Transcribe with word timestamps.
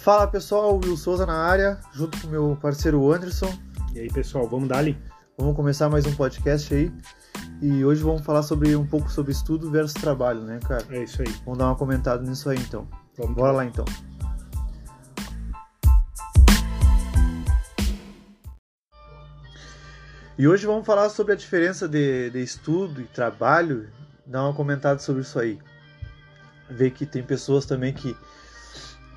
Fala 0.00 0.26
pessoal, 0.26 0.80
Will 0.82 0.96
Souza 0.96 1.26
na 1.26 1.36
área, 1.36 1.78
junto 1.92 2.18
com 2.22 2.28
meu 2.28 2.56
parceiro 2.58 3.12
Anderson. 3.12 3.52
E 3.94 4.00
aí 4.00 4.10
pessoal, 4.10 4.48
vamos 4.48 4.66
dar 4.66 4.78
ali? 4.78 4.98
Vamos 5.36 5.54
começar 5.54 5.90
mais 5.90 6.06
um 6.06 6.14
podcast 6.14 6.74
aí. 6.74 6.90
E 7.60 7.84
hoje 7.84 8.02
vamos 8.02 8.22
falar 8.22 8.42
sobre 8.42 8.74
um 8.74 8.86
pouco 8.86 9.10
sobre 9.10 9.30
estudo 9.30 9.70
versus 9.70 9.92
trabalho, 9.92 10.40
né, 10.40 10.58
cara? 10.66 10.86
É 10.88 11.02
isso 11.02 11.20
aí. 11.20 11.28
Vamos 11.44 11.58
dar 11.58 11.66
uma 11.66 11.76
comentada 11.76 12.22
nisso 12.22 12.48
aí 12.48 12.56
então. 12.56 12.88
Vamos 13.18 13.36
Bora 13.36 13.52
lá 13.52 13.62
então. 13.62 13.84
E 20.38 20.48
hoje 20.48 20.64
vamos 20.64 20.86
falar 20.86 21.10
sobre 21.10 21.34
a 21.34 21.36
diferença 21.36 21.86
de, 21.86 22.30
de 22.30 22.42
estudo 22.42 23.02
e 23.02 23.04
trabalho, 23.04 23.90
dar 24.24 24.44
uma 24.44 24.54
comentada 24.54 24.98
sobre 24.98 25.20
isso 25.20 25.38
aí. 25.38 25.58
Ver 26.70 26.90
que 26.90 27.04
tem 27.04 27.22
pessoas 27.22 27.66
também 27.66 27.92
que, 27.92 28.16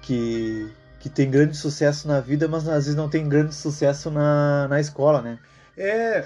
que, 0.03 0.70
que 0.99 1.09
tem 1.09 1.31
grande 1.31 1.57
sucesso 1.57 2.07
na 2.07 2.20
vida, 2.20 2.48
mas 2.48 2.67
às 2.67 2.85
vezes 2.85 2.95
não 2.95 3.09
tem 3.09 3.27
grande 3.27 3.55
sucesso 3.55 4.11
na, 4.11 4.67
na 4.67 4.80
escola, 4.80 5.21
né? 5.21 5.39
É, 5.75 6.23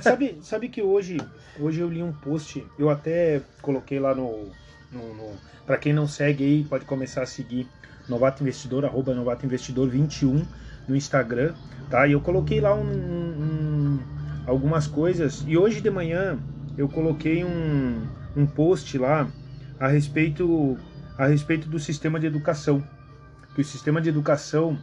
sabe, 0.00 0.38
sabe 0.42 0.68
que 0.70 0.80
hoje, 0.80 1.18
hoje 1.60 1.80
eu 1.80 1.88
li 1.90 2.02
um 2.02 2.12
post, 2.12 2.66
eu 2.78 2.88
até 2.88 3.42
coloquei 3.60 4.00
lá 4.00 4.14
no, 4.14 4.48
no, 4.90 5.14
no 5.14 5.32
para 5.66 5.76
quem 5.76 5.92
não 5.92 6.06
segue 6.08 6.44
aí, 6.44 6.64
pode 6.64 6.86
começar 6.86 7.22
a 7.22 7.26
seguir 7.26 7.68
Novato 8.08 8.42
Investidor, 8.42 8.84
arroba 8.84 9.12
Novato 9.12 9.44
Investidor 9.44 9.88
21 9.88 10.46
no 10.88 10.96
Instagram, 10.96 11.52
tá? 11.90 12.06
E 12.06 12.12
eu 12.12 12.20
coloquei 12.20 12.60
lá 12.60 12.74
um, 12.74 12.84
um, 12.84 13.98
algumas 14.46 14.86
coisas, 14.86 15.44
e 15.46 15.58
hoje 15.58 15.80
de 15.80 15.90
manhã 15.90 16.38
eu 16.78 16.88
coloquei 16.88 17.44
um, 17.44 18.06
um 18.36 18.46
post 18.46 18.96
lá 18.96 19.28
a 19.78 19.88
respeito, 19.88 20.78
a 21.18 21.26
respeito 21.26 21.68
do 21.68 21.78
sistema 21.78 22.18
de 22.18 22.26
educação, 22.26 22.82
que 23.56 23.62
o 23.62 23.64
sistema 23.64 24.00
de 24.02 24.08
educação 24.10 24.78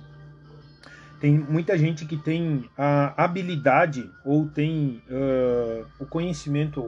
tem 1.20 1.38
muita 1.38 1.78
gente 1.78 2.06
que 2.06 2.18
tem 2.18 2.70
a 2.78 3.24
habilidade 3.24 4.10
ou 4.26 4.48
tem 4.50 5.02
uh, 5.10 5.86
o 6.00 6.06
conhecimento, 6.06 6.84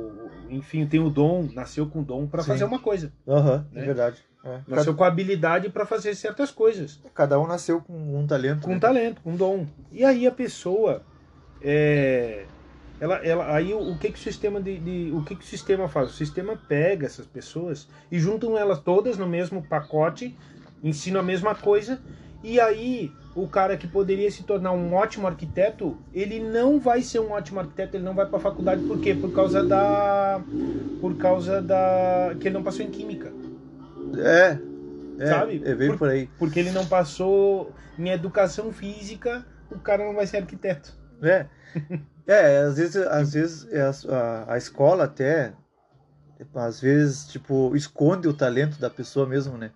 enfim, 0.49 0.85
tem 0.85 0.99
o 0.99 1.09
dom, 1.09 1.47
nasceu 1.53 1.85
com 1.87 2.01
o 2.01 2.03
dom 2.03 2.27
para 2.27 2.43
fazer 2.43 2.65
uma 2.65 2.79
coisa. 2.79 3.13
Aham, 3.27 3.65
Né? 3.71 3.83
é 3.83 3.85
verdade. 3.85 4.17
É. 4.43 4.59
Nasceu 4.67 4.93
com 4.93 5.03
a 5.03 5.07
habilidade 5.07 5.69
para 5.69 5.85
fazer 5.85 6.13
certas 6.15 6.51
coisas, 6.51 6.95
Cada, 6.97 7.13
cada 7.13 7.39
um 7.39 7.47
nasceu 7.47 7.79
com 7.81 8.19
um 8.19 8.27
talento. 8.27 8.61
com 8.63 8.71
um 8.71 8.73
né? 8.73 8.79
talento, 8.79 9.21
com 9.21 9.31
um 9.31 9.35
dom. 9.37 9.65
E 9.91 10.03
aí 10.03 10.27
a 10.27 10.31
pessoa, 10.31 11.01
é, 11.61 12.45
ela, 12.99 13.15
ela, 13.25 13.55
aí 13.55 13.73
o, 13.73 13.91
o 13.93 13.97
que 13.97 14.11
que 14.11 14.19
o 14.19 14.21
sistema 14.21 14.59
de, 14.61 14.77
de- 14.79 15.11
o 15.13 15.23
que 15.23 15.35
que 15.35 15.43
o 15.43 15.47
sistema 15.47 15.87
faz? 15.87 16.09
O 16.09 16.13
sistema 16.13 16.57
pega 16.67 17.05
essas 17.05 17.25
pessoas 17.25 17.87
e 18.11 18.19
juntam 18.19 18.57
elas 18.57 18.79
todas 18.79 19.17
no 19.17 19.25
mesmo 19.27 19.63
pacote, 19.63 20.35
ensina 20.85 21.19
a 21.19 21.23
mesma 21.23 21.55
coisa 21.55 21.99
e 22.43 22.59
aí 22.59 23.11
o 23.35 23.47
cara 23.47 23.75
que 23.75 23.87
poderia 23.87 24.29
se 24.31 24.43
tornar 24.43 24.71
um 24.71 24.93
ótimo 24.93 25.27
arquiteto, 25.27 25.97
ele 26.13 26.39
não 26.39 26.79
vai 26.79 27.01
ser 27.01 27.19
um 27.19 27.31
ótimo 27.31 27.59
arquiteto, 27.59 27.97
ele 27.97 28.03
não 28.05 28.13
vai 28.13 28.25
para 28.25 28.37
a 28.37 28.41
faculdade, 28.41 28.83
por 28.87 28.99
quê? 28.99 29.13
Por 29.13 29.31
causa 29.33 29.63
da 29.63 30.41
por 31.01 31.15
causa 31.17 31.61
da 31.61 32.35
que 32.39 32.47
ele 32.47 32.55
não 32.55 32.63
passou 32.63 32.85
em 32.85 32.89
química. 32.89 33.33
É. 34.17 34.57
É, 35.17 35.27
Sabe? 35.27 35.61
É 35.65 35.75
bem 35.75 35.89
Por- 35.89 35.97
por 35.97 36.09
aí. 36.09 36.27
Porque 36.37 36.59
ele 36.59 36.71
não 36.71 36.85
passou 36.85 37.73
em 37.97 38.09
educação 38.09 38.71
física, 38.71 39.45
o 39.71 39.79
cara 39.79 40.05
não 40.05 40.13
vai 40.13 40.27
ser 40.27 40.37
arquiteto. 40.37 40.93
É. 41.21 41.45
É, 42.27 42.57
às 42.57 42.77
vezes, 42.77 42.95
às 42.95 43.33
vezes 43.33 43.67
é 43.71 43.81
a, 43.81 44.53
a 44.53 44.57
escola 44.57 45.03
até, 45.03 45.53
às 46.55 46.81
vezes, 46.81 47.27
tipo, 47.27 47.75
esconde 47.75 48.27
o 48.27 48.33
talento 48.33 48.79
da 48.79 48.89
pessoa 48.89 49.27
mesmo, 49.27 49.57
né? 49.57 49.71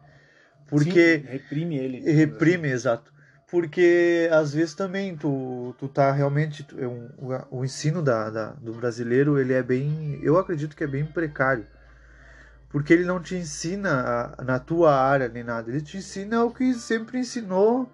Porque 0.70 1.20
Sim, 1.20 1.26
reprime 1.32 1.78
ele. 1.78 2.00
reprime, 2.12 2.70
exato. 2.70 3.12
Porque 3.50 4.30
às 4.32 4.54
vezes 4.54 4.76
também 4.76 5.16
tu, 5.18 5.74
tu 5.80 5.88
tá 5.88 6.12
realmente. 6.12 6.64
tu- 6.64 6.80
é 6.80 6.88
um- 6.88 7.10
o, 7.18 7.60
o 7.60 7.66
ensino 7.66 8.02
da, 8.02 8.30
da- 8.30 8.52
do 8.54 8.74
brasileiro, 8.74 9.40
ele 9.40 9.54
é 9.54 9.64
bem. 9.64 10.20
Eu 10.22 10.38
acredito 10.38 10.76
que 10.76 10.84
é 10.84 10.88
bem 10.88 11.04
precário. 11.06 11.66
Porque 12.70 12.94
ele 12.94 13.04
não 13.04 13.20
te 13.20 13.34
ensina 13.36 14.36
a- 14.38 14.44
na 14.44 14.60
tua 14.60 14.94
área 14.96 15.28
nem 15.28 15.44
nada. 15.44 15.72
Ele 15.72 15.82
te 15.82 15.98
ensina 15.98 16.44
o 16.46 16.52
que 16.54 16.72
sempre 16.76 17.18
ensinou 17.18 17.92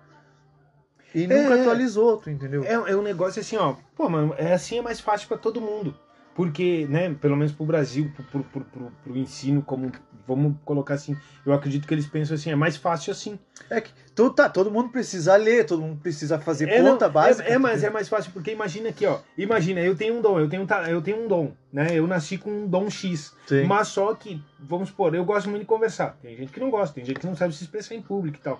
e 1.13 1.25
nunca 1.25 1.55
É. 1.55 1.61
atualizou, 1.61 2.17
tu 2.17 2.29
entendeu? 2.29 2.63
É, 2.66 2.73
é 2.73 2.95
um 2.97 3.01
negócio 3.01 3.39
assim, 3.39 3.55
ó. 3.55 3.75
Pô, 3.95 4.09
mano, 4.09 4.35
é 4.38 4.53
assim 4.53 4.77
é 4.77 4.81
mais 4.81 5.00
fácil 5.00 5.29
pra 5.29 5.38
todo 5.38 5.61
mundo. 5.61 5.97
Porque, 6.35 6.85
né, 6.90 7.16
pelo 7.19 7.38
menos 7.38 7.53
pro 7.53 7.66
Brasil, 7.66 8.12
pro, 8.13 8.23
pro, 8.25 8.44
pro, 8.44 8.62
pro- 8.66 8.91
pro 9.03 9.18
ensino, 9.18 9.62
como. 9.62 9.91
Vamos 10.28 10.56
colocar 10.66 10.96
assim. 10.96 11.16
Eu 11.46 11.53
acredito 11.53 11.88
que 11.88 11.94
eles 11.94 12.07
pensam 12.07 12.34
assim, 12.35 12.50
é 12.50 12.56
mais 12.56 12.75
fácil 12.75 13.12
assim. 13.12 13.38
É 13.69 13.79
que 13.79 13.91
tu, 14.16 14.31
tá, 14.31 14.50
todo 14.50 14.72
mundo 14.72 14.90
precisa 14.90 15.35
ler, 15.35 15.66
todo 15.68 15.84
mundo 15.84 16.00
precisa 16.01 16.40
fazer 16.40 16.68
É, 16.68 16.81
conta 16.81 17.06
não, 17.06 17.13
básica. 17.13 17.47
É, 17.47 17.53
é, 17.53 17.57
mas 17.59 17.84
é 17.84 17.91
mais 17.91 18.09
fácil, 18.09 18.31
porque 18.34 18.51
imagina 18.51 18.90
aqui, 18.90 19.06
ó. 19.06 19.19
Imagina, 19.38 19.79
eu 19.81 19.95
tenho 19.95 20.16
um 20.18 20.22
dom, 20.22 20.40
eu 20.40 20.50
tenho, 20.50 20.63
um 20.63 20.68
eu 20.90 21.01
tenho 21.01 21.24
um 21.24 21.28
dom, 21.28 21.53
né? 21.72 21.90
Eu 21.94 22.07
nasci 22.07 22.40
com 22.40 22.50
um 22.50 22.68
dom 22.68 22.90
X. 22.90 23.34
Sim. 23.45 23.66
Mas 23.66 23.90
só 23.90 24.16
que, 24.16 24.41
vamos 24.59 24.90
supor, 24.90 25.13
eu 25.13 25.24
gosto 25.24 25.47
muito 25.47 25.62
de 25.62 25.68
conversar. 25.68 26.18
Tem 26.24 26.35
gente 26.35 26.51
que 26.51 26.59
não 26.59 26.72
gosta, 26.72 26.95
tem 26.95 27.06
gente 27.06 27.19
que 27.19 27.28
não 27.28 27.35
sabe 27.35 27.53
se 27.56 27.63
expressar 27.63 27.94
em 27.94 28.01
público 28.01 28.38
e 28.40 28.41
tal. 28.41 28.59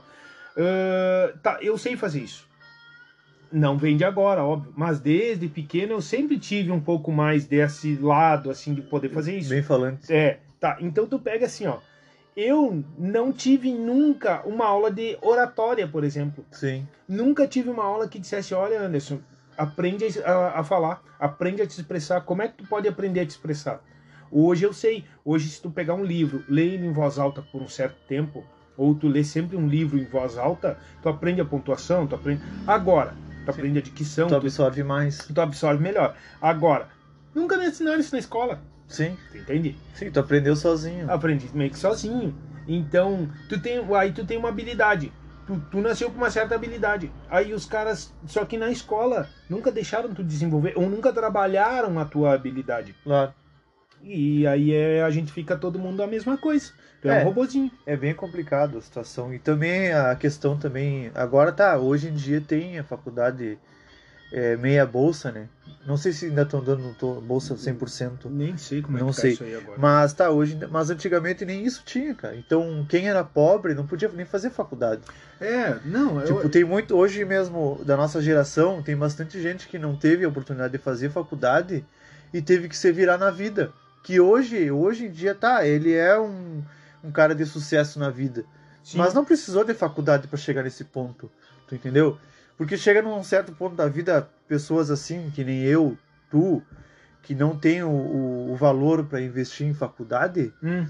Ah, 0.56 1.34
tá, 1.42 1.58
eu 1.62 1.78
sei 1.78 1.98
fazer 1.98 2.22
isso. 2.22 2.48
Não 3.52 3.78
vem 3.78 3.98
de 3.98 4.04
agora, 4.04 4.44
óbvio. 4.44 4.74
Mas 4.76 5.00
desde 5.00 5.48
pequeno 5.48 5.94
eu 5.94 6.02
sempre 6.02 6.38
tive 6.38 6.72
um 6.72 6.80
pouco 6.80 7.12
mais 7.12 7.46
desse 7.46 7.96
lado, 7.96 8.50
assim, 8.50 8.74
de 8.74 8.82
poder 8.82 9.10
fazer 9.10 9.38
isso. 9.38 9.50
Bem 9.50 9.64
falante. 9.64 10.12
É, 10.12 10.40
tá. 10.60 10.78
Então 10.80 11.08
tu 11.08 11.20
pega 11.20 11.46
assim, 11.46 11.66
ó. 11.68 11.78
Eu 12.36 12.84
não 12.98 13.32
tive 13.32 13.74
nunca 13.74 14.42
uma 14.46 14.66
aula 14.66 14.92
de 14.92 15.18
oratória, 15.22 15.88
por 15.88 16.04
exemplo. 16.04 16.44
Sim. 16.52 16.86
Nunca 17.08 17.48
tive 17.48 17.70
uma 17.70 17.86
aula 17.86 18.10
que 18.10 18.20
dissesse, 18.20 18.54
olha, 18.54 18.82
Anderson, 18.82 19.20
aprende 19.58 20.06
a, 20.24 20.60
a 20.60 20.64
falar, 20.64 21.02
aprende 21.18 21.62
a 21.62 21.68
te 21.68 21.80
expressar. 21.80 22.22
Como 22.22 22.42
é 22.42 22.50
que 22.50 22.56
tu 22.56 22.68
pode 22.68 22.88
aprender 22.88 23.22
a 23.22 23.26
te 23.26 23.30
expressar? 23.30 23.82
Hoje 24.30 24.66
eu 24.66 24.74
sei. 24.74 25.06
Hoje, 25.24 25.48
se 25.48 25.62
tu 25.62 25.72
pegar 25.72 25.94
um 25.94 26.04
livro, 26.04 26.44
ler 26.50 26.74
ele 26.74 26.86
em 26.86 26.92
voz 26.92 27.18
alta 27.18 27.42
por 27.42 27.62
um 27.62 27.70
certo 27.70 27.98
tempo, 28.08 28.44
ou 28.78 28.94
tu 28.94 29.08
lê 29.08 29.24
sempre 29.24 29.56
um 29.56 29.68
livro 29.68 29.98
em 29.98 30.06
voz 30.06 30.38
alta, 30.38 30.78
tu 31.02 31.08
aprende 31.08 31.40
a 31.40 31.46
pontuação, 31.46 32.06
tu 32.06 32.16
aprende. 32.16 32.42
Agora, 32.68 33.14
tu 33.46 33.52
aprende 33.52 33.80
a 33.80 33.82
dicção, 33.82 34.28
Tu 34.28 34.32
tu, 34.32 34.36
absorve 34.36 34.84
mais. 34.84 35.18
tu 35.20 35.42
absorve 35.42 35.82
melhor. 35.82 36.16
Agora, 36.42 36.90
nunca 37.34 37.58
me 37.58 37.68
ensinaram 37.68 38.00
isso 38.00 38.14
na 38.14 38.20
escola. 38.20 38.60
Sim. 38.88 39.18
Tu 39.32 39.38
entende? 39.38 39.76
Sim, 39.94 40.12
tu 40.12 40.20
aprendeu 40.20 40.56
sozinho. 40.56 41.10
aprendi 41.12 41.50
meio 41.54 41.72
que 41.72 41.80
sozinho. 41.80 42.36
Então, 42.68 43.30
tu 43.48 43.60
tem, 43.60 43.80
aí 43.96 44.12
tu 44.12 44.26
tem 44.26 44.38
uma 44.38 44.50
habilidade. 44.50 45.12
Tu, 45.46 45.60
tu 45.70 45.80
nasceu 45.80 46.10
com 46.10 46.18
uma 46.18 46.30
certa 46.32 46.56
habilidade. 46.56 47.12
Aí 47.30 47.54
os 47.54 47.66
caras, 47.66 48.14
só 48.26 48.44
que 48.46 48.58
na 48.58 48.72
escola, 48.72 49.30
nunca 49.50 49.72
deixaram 49.72 50.14
tu 50.14 50.24
desenvolver, 50.24 50.74
ou 50.76 50.90
nunca 50.90 51.14
trabalharam 51.14 52.00
a 52.00 52.06
tua 52.06 52.34
habilidade. 52.34 52.96
Claro. 53.04 53.32
E 54.04 54.46
aí 54.46 54.72
é, 54.74 55.04
a 55.04 55.10
gente 55.10 55.32
fica 55.32 55.56
todo 55.56 55.80
mundo 55.80 56.02
a 56.04 56.08
mesma 56.08 56.38
coisa. 56.38 56.72
É, 57.08 57.20
É. 57.20 57.22
um 57.22 57.26
robozinho. 57.26 57.72
É 57.86 57.96
bem 57.96 58.14
complicado 58.14 58.78
a 58.78 58.82
situação. 58.82 59.34
E 59.34 59.40
também 59.40 59.92
a 59.94 60.16
questão 60.16 60.58
também. 60.58 61.12
Agora 61.16 61.52
tá, 61.52 61.78
hoje 61.78 62.08
em 62.10 62.14
dia 62.14 62.42
tem 62.42 62.80
a 62.80 62.84
faculdade 62.84 63.58
é, 64.32 64.58
meia 64.58 64.86
bolsa, 64.86 65.32
né? 65.32 65.48
Não 65.86 65.96
sei 65.98 66.12
se 66.12 66.26
ainda 66.26 66.42
estão 66.42 66.64
dando 66.64 66.96
bolsa 67.22 67.54
100%. 67.56 68.26
Nem 68.28 68.58
sei 68.58 68.82
como 68.82 68.98
Não 68.98 69.08
é 69.08 69.10
que 69.12 69.16
tá 69.16 69.22
sei. 69.22 69.32
isso 69.34 69.44
aí 69.44 69.56
agora. 69.56 69.78
Mas 69.80 70.14
tá, 70.14 70.32
hoje. 70.32 70.58
Mas 70.72 70.90
antigamente 70.90 71.46
nem 71.46 71.64
isso 71.64 71.84
tinha, 71.86 72.14
cara. 72.16 72.36
Então 72.36 72.86
quem 72.90 73.08
era 73.08 73.24
pobre 73.24 73.76
não 73.76 73.86
podia 73.86 74.10
nem 74.10 74.26
fazer 74.26 74.50
faculdade. 74.50 75.02
É, 75.40 75.78
não, 75.86 76.20
eu, 76.22 76.26
Tipo, 76.38 76.50
tem 76.50 76.64
muito. 76.64 76.96
Hoje 76.96 77.24
mesmo, 77.24 77.80
da 77.86 77.96
nossa 77.96 78.20
geração, 78.22 78.82
tem 78.82 78.96
bastante 78.96 79.40
gente 79.40 79.68
que 79.68 79.78
não 79.78 79.96
teve 79.96 80.26
a 80.26 80.28
oportunidade 80.28 80.72
de 80.72 80.80
fazer 80.80 81.10
faculdade 81.12 81.86
e 82.34 82.42
teve 82.42 82.68
que 82.68 82.76
se 82.76 82.92
virar 82.92 83.18
na 83.20 83.30
vida. 83.30 83.72
Que 84.04 84.20
hoje, 84.20 84.70
hoje 84.72 85.06
em 85.06 85.12
dia, 85.12 85.34
tá, 85.36 85.66
ele 85.66 85.94
é 85.94 86.20
um, 86.20 86.64
um 87.06 87.12
cara 87.12 87.36
de 87.36 87.46
sucesso 87.46 88.00
na 88.00 88.10
vida. 88.10 88.46
sim, 88.84 88.98
Mas 88.98 89.14
não 89.14 89.24
precisou 89.24 89.64
de 89.64 89.74
faculdade 89.74 90.28
para 90.28 90.38
chegar 90.38 90.64
nesse 90.64 90.84
ponto. 90.84 91.32
Tu 91.68 91.76
entendeu? 91.76 92.18
Porque 92.58 92.78
chega 92.78 93.02
num 93.02 93.24
certo 93.24 93.52
ponto 93.54 93.76
da 93.76 93.88
vida, 93.88 94.30
pessoas 94.48 94.90
assim, 94.90 95.30
que 95.32 95.44
nem 95.44 95.64
eu, 95.64 95.98
tu, 96.30 96.64
que 97.22 97.36
não 97.36 97.58
tem 97.58 97.84
o, 97.84 98.52
o, 98.52 98.56
valor 98.56 99.06
para 99.06 99.22
investir 99.22 99.68
em 99.68 99.74
faculdade, 99.74 100.54
Hum, 100.64 100.88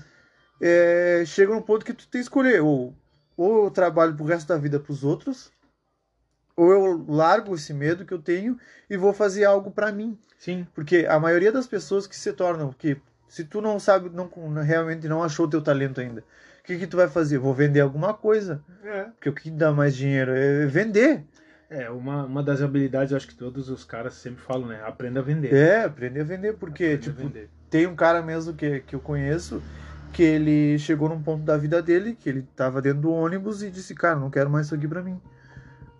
é, 0.61 1.23
chega 1.25 1.53
num 1.53 1.61
ponto 1.61 1.85
que 1.85 1.93
tu 1.93 2.07
tem 2.07 2.21
que 2.21 2.25
escolher. 2.25 2.61
Ou, 2.61 2.93
ou 3.35 3.65
eu 3.65 3.71
trabalho 3.71 4.15
pro 4.15 4.25
resto 4.25 4.47
da 4.47 4.57
vida 4.57 4.79
pros 4.79 5.03
outros, 5.03 5.51
ou 6.55 6.71
eu 6.71 7.05
largo 7.07 7.55
esse 7.55 7.73
medo 7.73 8.05
que 8.05 8.13
eu 8.13 8.21
tenho 8.21 8.57
e 8.89 8.95
vou 8.95 9.13
fazer 9.13 9.45
algo 9.45 9.71
para 9.71 9.91
mim. 9.91 10.17
sim, 10.37 10.67
Porque 10.73 11.05
a 11.09 11.19
maioria 11.19 11.51
das 11.51 11.67
pessoas 11.67 12.07
que 12.07 12.15
se 12.15 12.31
tornam, 12.31 12.71
que 12.71 12.97
se 13.27 13.43
tu 13.43 13.61
não 13.61 13.79
sabe, 13.79 14.09
não 14.09 14.29
realmente 14.61 15.07
não 15.07 15.23
achou 15.23 15.45
o 15.45 15.49
teu 15.49 15.61
talento 15.61 15.99
ainda, 16.01 16.21
o 16.21 16.63
que 16.63 16.77
que 16.77 16.87
tu 16.87 16.97
vai 16.97 17.07
fazer? 17.07 17.37
Vou 17.37 17.53
vender 17.53 17.81
alguma 17.81 18.13
coisa. 18.13 18.61
é. 18.83 19.03
Porque 19.03 19.29
o 19.29 19.33
que 19.33 19.51
dá 19.51 19.71
mais 19.71 19.95
dinheiro 19.95 20.31
é 20.31 20.65
vender. 20.65 21.23
É, 21.69 21.89
uma, 21.89 22.25
uma 22.25 22.43
das 22.43 22.61
habilidades, 22.61 23.11
eu 23.11 23.17
acho 23.17 23.27
que 23.27 23.35
todos 23.35 23.69
os 23.69 23.83
caras 23.83 24.13
sempre 24.13 24.41
falam, 24.43 24.67
né? 24.67 24.81
Aprenda 24.85 25.19
a 25.19 25.23
vender. 25.23 25.53
É, 25.53 25.83
aprender 25.83 26.21
a 26.21 26.23
vender. 26.23 26.53
Porque, 26.53 26.83
Aprenda 26.85 27.01
tipo, 27.01 27.17
vender. 27.17 27.49
tem 27.69 27.87
um 27.87 27.95
cara 27.95 28.21
mesmo 28.21 28.53
que, 28.53 28.79
que 28.81 28.95
eu 28.95 28.99
conheço 28.99 29.61
que 30.13 30.23
ele 30.23 30.79
chegou 30.79 31.09
num 31.09 31.21
ponto 31.21 31.43
da 31.43 31.57
vida 31.57 31.81
dele 31.81 32.15
que 32.17 32.29
ele 32.29 32.47
tava 32.55 32.81
dentro 32.81 33.01
do 33.01 33.11
ônibus 33.11 33.61
e 33.61 33.69
disse, 33.69 33.93
cara, 33.93 34.15
não 34.17 34.29
quero 34.29 34.49
mais 34.49 34.67
isso 34.67 34.75
aqui 34.75 34.87
pra 34.87 35.01
mim. 35.03 35.19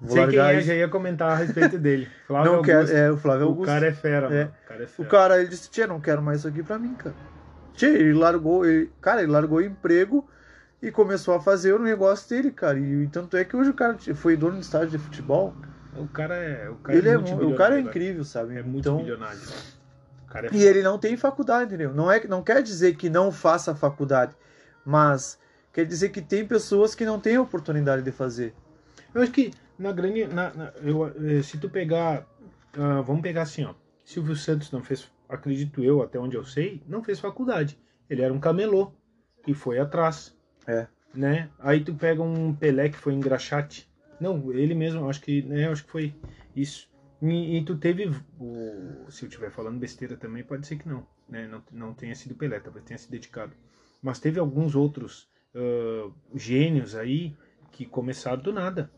Vou 0.01 0.12
Sei 0.18 0.27
quem 0.27 0.38
largar 0.38 0.56
é, 0.56 0.57
isso. 0.59 0.68
já 0.68 0.74
ia 0.75 0.88
comentar 0.89 1.31
a 1.31 1.36
respeito 1.36 1.77
dele. 1.77 2.07
Flávio 2.27 2.51
Não 2.51 2.57
Augusto. 2.59 2.94
é 2.95 3.12
o 3.12 3.18
Flávio 3.18 3.45
O 3.45 3.50
Augusto. 3.50 3.71
cara 3.71 3.88
é 3.88 3.92
fera, 3.94 4.33
É. 4.36 4.44
O 4.45 4.68
cara 4.68 4.81
é 4.81 4.86
O 4.86 4.88
fera. 4.89 5.09
cara, 5.09 5.39
ele 5.39 5.47
disse, 5.47 5.69
tia, 5.69 5.88
não 5.88 6.00
quero 6.01 6.21
mais 6.21 6.39
isso 6.39 6.47
aqui 6.47 6.62
pra 6.62 6.77
mim, 6.77 6.94
cara. 6.95 7.15
Tia, 7.74 7.89
ele 7.89 8.13
largou, 8.13 8.65
ele, 8.65 8.92
cara, 9.01 9.21
ele 9.24 9.31
largou 9.31 9.57
o 9.59 9.62
emprego 9.62 10.27
e 10.81 10.92
começou 10.92 11.33
a 11.33 11.42
fazer 11.42 11.74
o 11.74 11.80
negócio 11.80 12.30
dele, 12.30 12.51
cara. 12.51 12.77
E, 12.77 13.07
tanto 13.07 13.36
é 13.38 13.44
que 13.44 13.56
hoje 13.56 13.69
o 13.69 13.74
cara 13.74 13.97
foi 14.15 14.36
dono 14.38 14.56
de 14.59 14.65
estádio 14.65 14.89
de 14.89 14.97
futebol. 14.97 15.56
O 15.97 16.07
cara 16.07 16.36
é. 16.36 16.69
O 16.69 16.75
cara 16.75 16.97
Ele 16.97 17.09
é, 17.09 17.13
multibilionário, 17.15 17.56
o 17.56 17.57
cara 17.57 17.77
é 17.77 17.80
incrível, 17.81 18.24
sabe? 18.25 18.57
É 18.57 18.62
muito 18.63 18.80
então, 18.80 18.97
bilionário. 18.97 19.39
O 20.27 20.31
cara 20.31 20.47
é 20.47 20.50
E 20.53 20.62
ele 20.63 20.83
não 20.83 21.00
tem 21.00 21.15
faculdade, 21.15 21.65
entendeu? 21.65 21.94
Não, 21.94 22.12
é, 22.12 22.25
não 22.27 22.44
quer 22.44 22.62
dizer 22.62 22.95
que 22.95 23.09
não 23.09 23.31
faça 23.31 23.74
faculdade, 23.74 24.36
mas 24.86 25.39
quer 25.71 25.86
dizer 25.86 26.09
que 26.09 26.21
tem 26.21 26.45
pessoas 26.45 26.94
que 26.94 27.06
não 27.06 27.18
têm 27.19 27.38
oportunidade 27.38 28.01
de 28.01 28.12
fazer. 28.12 28.53
Eu 29.13 29.21
acho 29.21 29.31
que 29.31 29.51
na 29.77 29.92
grande. 29.92 30.27
Na, 30.27 30.54
na- 30.54 30.74
eu, 30.83 31.07
eh, 31.07 31.42
se 31.44 31.57
tu 31.57 31.69
pegar. 31.69 32.27
ah, 32.77 33.01
vamos 33.01 33.22
pegar 33.22 33.44
assim, 33.44 33.63
ó. 33.63 33.74
Silvio 34.04 34.36
Santos 34.36 34.72
não 34.72 34.83
fez, 34.83 35.12
acredito 35.27 35.83
eu, 35.83 36.01
até 36.01 36.19
onde 36.19 36.36
eu 36.36 36.44
sei, 36.45 36.81
não 36.88 37.04
fez 37.04 37.19
faculdade. 37.19 37.77
Ele 38.10 38.22
era 38.22 38.33
um 38.33 38.39
camelô 38.39 38.94
e 39.48 39.54
foi 39.54 39.80
atrás. 39.80 40.38
É. 40.68 40.88
Né? 41.13 41.50
Aí 41.60 41.83
tu 41.83 41.94
pega 41.95 42.22
um 42.22 42.54
Pelé 42.54 42.89
que 42.89 42.98
foi 42.98 43.13
engraxate. 43.13 43.89
Não, 44.19 44.51
ele 44.54 44.75
mesmo, 44.75 45.10
acho 45.10 45.22
que. 45.22 45.42
Né, 45.44 45.68
acho 45.68 45.83
que 45.86 45.92
foi 45.92 46.16
isso. 46.56 46.89
E, 47.21 47.57
e 47.57 47.66
tu 47.66 47.78
teve. 47.78 48.10
O, 48.39 49.10
se 49.10 49.24
eu 49.25 49.30
estiver 49.30 49.50
falando 49.51 49.80
besteira 49.80 50.16
também, 50.18 50.44
pode 50.44 50.68
ser 50.68 50.78
que 50.78 50.88
não. 50.88 51.06
Né? 51.28 51.48
Não, 51.48 51.63
não 51.71 51.94
tenha 51.94 52.16
sido 52.16 52.36
Pelé, 52.36 52.60
talvez 52.60 52.86
tenha 52.86 52.98
se 52.98 53.10
dedicado. 53.10 53.54
Mas 54.01 54.19
teve 54.19 54.39
alguns 54.39 54.75
outros 54.75 55.28
ah, 55.56 56.12
gênios 56.36 56.95
aí 56.95 57.36
que 57.71 57.86
começaram 57.86 58.42
do 58.42 58.54
nada 58.54 58.92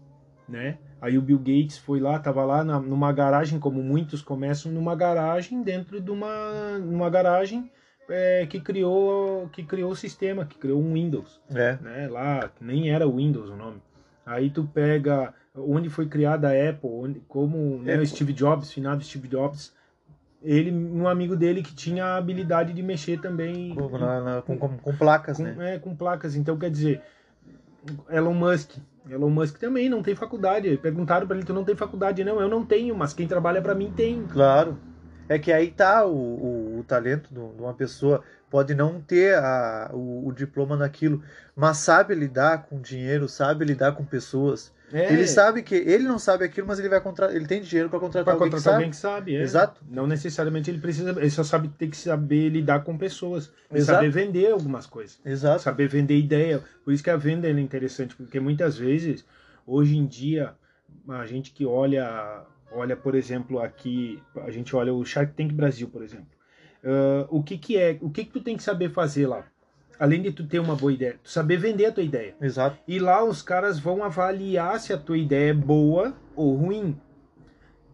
né? 0.48 0.78
Aí 1.02 1.18
o 1.18 1.22
Bill 1.22 1.38
Gates 1.40 1.78
foi 1.78 2.00
lá, 2.00 2.18
tava 2.20 2.44
lá 2.46 2.64
na- 2.64 2.80
numa 2.80 3.12
garagem, 3.12 3.60
como 3.60 3.84
muitos 3.84 4.22
começam 4.22 4.72
numa 4.72 4.96
garagem, 4.96 5.62
dentro 5.62 6.00
de 6.02 6.10
uma, 6.12 6.78
numa 6.80 7.10
garagem 7.10 7.70
é, 8.10 8.46
que 8.50 8.60
criou 8.62 9.50
que 9.50 9.64
criou 9.64 9.92
o 9.92 9.96
sistema, 9.96 10.46
que 10.46 10.58
criou 10.58 10.82
um 10.82 10.94
Windows, 10.94 11.42
É. 11.54 11.78
né? 11.82 12.08
Lá 12.08 12.50
nem 12.62 12.90
era 12.90 13.06
Windows 13.06 13.50
o 13.50 13.56
nome. 13.58 13.82
Aí 14.26 14.50
tu 14.50 14.64
pega 14.74 15.34
onde 15.54 15.90
foi 15.90 16.08
criada 16.08 16.48
a 16.50 16.70
Apple, 16.70 16.90
onde, 16.90 17.20
como 17.28 17.82
né, 17.84 18.04
Steve 18.06 18.32
Jobs, 18.32 18.72
finado 18.72 19.04
Steve 19.04 19.28
Jobs, 19.28 19.76
ele, 20.42 20.72
um 20.72 21.08
amigo 21.08 21.36
dele 21.36 21.62
que 21.62 21.74
tinha 21.76 22.06
a 22.06 22.18
habilidade 22.18 22.72
de 22.72 22.82
mexer 22.82 23.20
também 23.20 23.76
Com, 23.76 23.90
na- 23.98 24.22
na- 24.22 24.42
com- 24.42 24.58
com- 24.58 24.78
com 24.78 24.96
placas, 24.96 25.36
com, 25.38 25.44
né? 25.44 25.76
é, 25.76 25.80
com 25.80 25.94
placas. 25.96 26.36
Então, 26.36 26.58
quer 26.58 26.70
dizer, 26.70 27.02
Elon 28.10 28.34
Musk. 28.34 28.78
Elon 29.10 29.30
Musk 29.30 29.58
também 29.58 29.90
não 29.90 30.04
tem 30.04 30.16
faculdade. 30.16 30.78
Perguntaram 30.78 31.28
pra 31.28 31.36
ele, 31.36 31.46
tu 31.46 31.54
não 31.54 31.64
tem 31.64 31.76
faculdade? 31.76 32.24
Não, 32.24 32.42
eu 32.42 32.50
não 32.50 32.66
tenho, 32.66 32.96
mas 32.96 33.14
quem 33.14 33.28
trabalha 33.28 33.62
pra 33.62 33.76
mim 33.76 33.92
tem. 33.92 34.26
Claro. 34.26 34.78
É 35.30 35.38
que 35.38 35.52
aí 35.52 35.72
tá 35.72 36.06
o, 36.06 36.16
o, 36.16 36.80
o 36.80 36.84
talento 36.84 37.34
de 37.34 37.40
uma 37.62 37.74
pessoa. 37.74 38.24
Pode 38.50 38.74
não 38.74 39.02
ter 39.02 39.36
a, 39.38 39.90
o, 39.94 40.28
o 40.28 40.32
diploma 40.32 40.78
naquilo, 40.78 41.22
mas 41.56 41.78
sabe 41.78 42.16
lidar 42.16 42.66
com 42.68 42.80
dinheiro, 42.80 43.28
sabe 43.28 43.66
lidar 43.66 43.94
com 43.94 44.06
pessoas. 44.06 44.74
É, 44.94 45.12
Ele 45.12 45.28
sabe 45.28 45.62
que 45.64 45.76
ele 45.76 46.06
não 46.06 46.18
sabe 46.18 46.46
aquilo, 46.46 46.66
mas 46.66 46.80
ele 46.80 46.88
vai 46.90 47.02
contratar. 47.02 47.36
Ele 47.36 47.46
tem 47.46 47.62
dinheiro 47.62 47.90
para 47.90 48.00
contratar 48.00 48.24
pra 48.24 48.34
alguém 48.34 48.52
contratar 48.52 48.60
que 48.62 48.64
sabe. 48.64 48.76
alguém 48.76 48.90
que 48.92 48.96
sabe. 48.96 49.36
é. 49.36 49.42
Exato. 49.42 49.82
Não 49.90 50.08
necessariamente 50.08 50.72
ele 50.72 50.80
precisa, 50.80 51.12
ele 51.12 51.30
só 51.30 51.44
sabe 51.44 51.68
ter 51.70 51.88
que 51.88 51.98
saber 51.98 52.50
lidar 52.50 52.84
com 52.84 52.98
pessoas. 52.98 53.52
Saber 53.80 54.10
vender 54.10 54.52
algumas 54.52 54.86
coisas. 54.86 55.20
Exato. 55.26 55.62
Saber 55.62 55.88
vender 55.88 56.18
ideia. 56.18 56.64
Por 56.86 56.94
isso 56.94 57.04
que 57.04 57.10
a 57.10 57.18
venda 57.18 57.48
é 57.48 57.52
interessante, 57.52 58.16
porque 58.16 58.40
muitas 58.40 58.78
vezes, 58.78 59.26
hoje 59.66 59.98
em 59.98 60.06
dia, 60.06 60.54
a 61.10 61.26
gente 61.26 61.52
que 61.52 61.66
olha, 61.66 62.44
olha, 62.72 62.96
por 62.96 63.14
exemplo, 63.14 63.60
aqui, 63.60 64.22
a 64.46 64.52
gente 64.52 64.74
olha 64.76 64.94
o 64.94 65.04
Shark 65.04 65.34
Tank 65.34 65.52
Brasil, 65.54 65.90
por 65.90 66.02
exemplo. 66.02 66.38
Ah, 66.84 67.28
o 67.30 67.44
que 67.44 67.58
que 67.58 67.78
é, 67.78 67.98
o 68.02 68.10
que 68.10 68.24
que 68.24 68.32
tu 68.32 68.42
tem 68.42 68.56
que 68.56 68.64
saber 68.64 68.90
fazer 68.90 69.28
lá? 69.28 69.46
Além 70.00 70.22
de 70.22 70.32
tu 70.32 70.46
ter 70.46 70.60
uma 70.60 70.76
boa 70.76 70.94
ideia, 70.94 71.20
tu 71.24 71.30
saber 71.30 71.58
vender 71.58 71.86
a 71.86 71.92
tua 71.92 72.04
ideia. 72.04 72.36
Exato. 72.40 72.78
E 72.88 73.00
lá 73.00 73.24
os 73.24 73.42
caras 73.42 73.80
vão 73.80 74.04
avaliar 74.04 74.80
se 74.80 74.94
a 74.94 74.98
tua 74.98 75.18
ideia 75.18 75.52
é 75.52 75.54
boa 75.54 76.14
ou 76.36 76.56
ruim. 76.56 77.00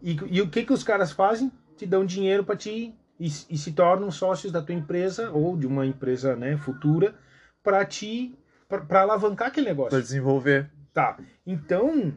E, 0.01 0.17
e 0.29 0.41
o 0.41 0.49
que 0.49 0.65
que 0.65 0.73
os 0.73 0.83
caras 0.83 1.11
fazem? 1.11 1.51
Te 1.77 1.85
dão 1.85 2.05
dinheiro 2.05 2.43
para 2.43 2.57
ti 2.57 2.93
e, 3.19 3.27
e 3.27 3.57
se 3.57 3.71
tornam 3.71 4.11
sócios 4.11 4.51
da 4.51 4.61
tua 4.61 4.75
empresa 4.75 5.31
ou 5.31 5.55
de 5.55 5.65
uma 5.65 5.85
empresa 5.85 6.35
né, 6.35 6.57
futura 6.57 7.15
para 7.63 7.85
ti 7.85 8.37
para 8.67 9.01
alavancar 9.01 9.47
aquele 9.47 9.67
negócio. 9.67 9.91
Para 9.91 10.01
desenvolver. 10.01 10.69
Tá. 10.93 11.17
Então, 11.45 12.13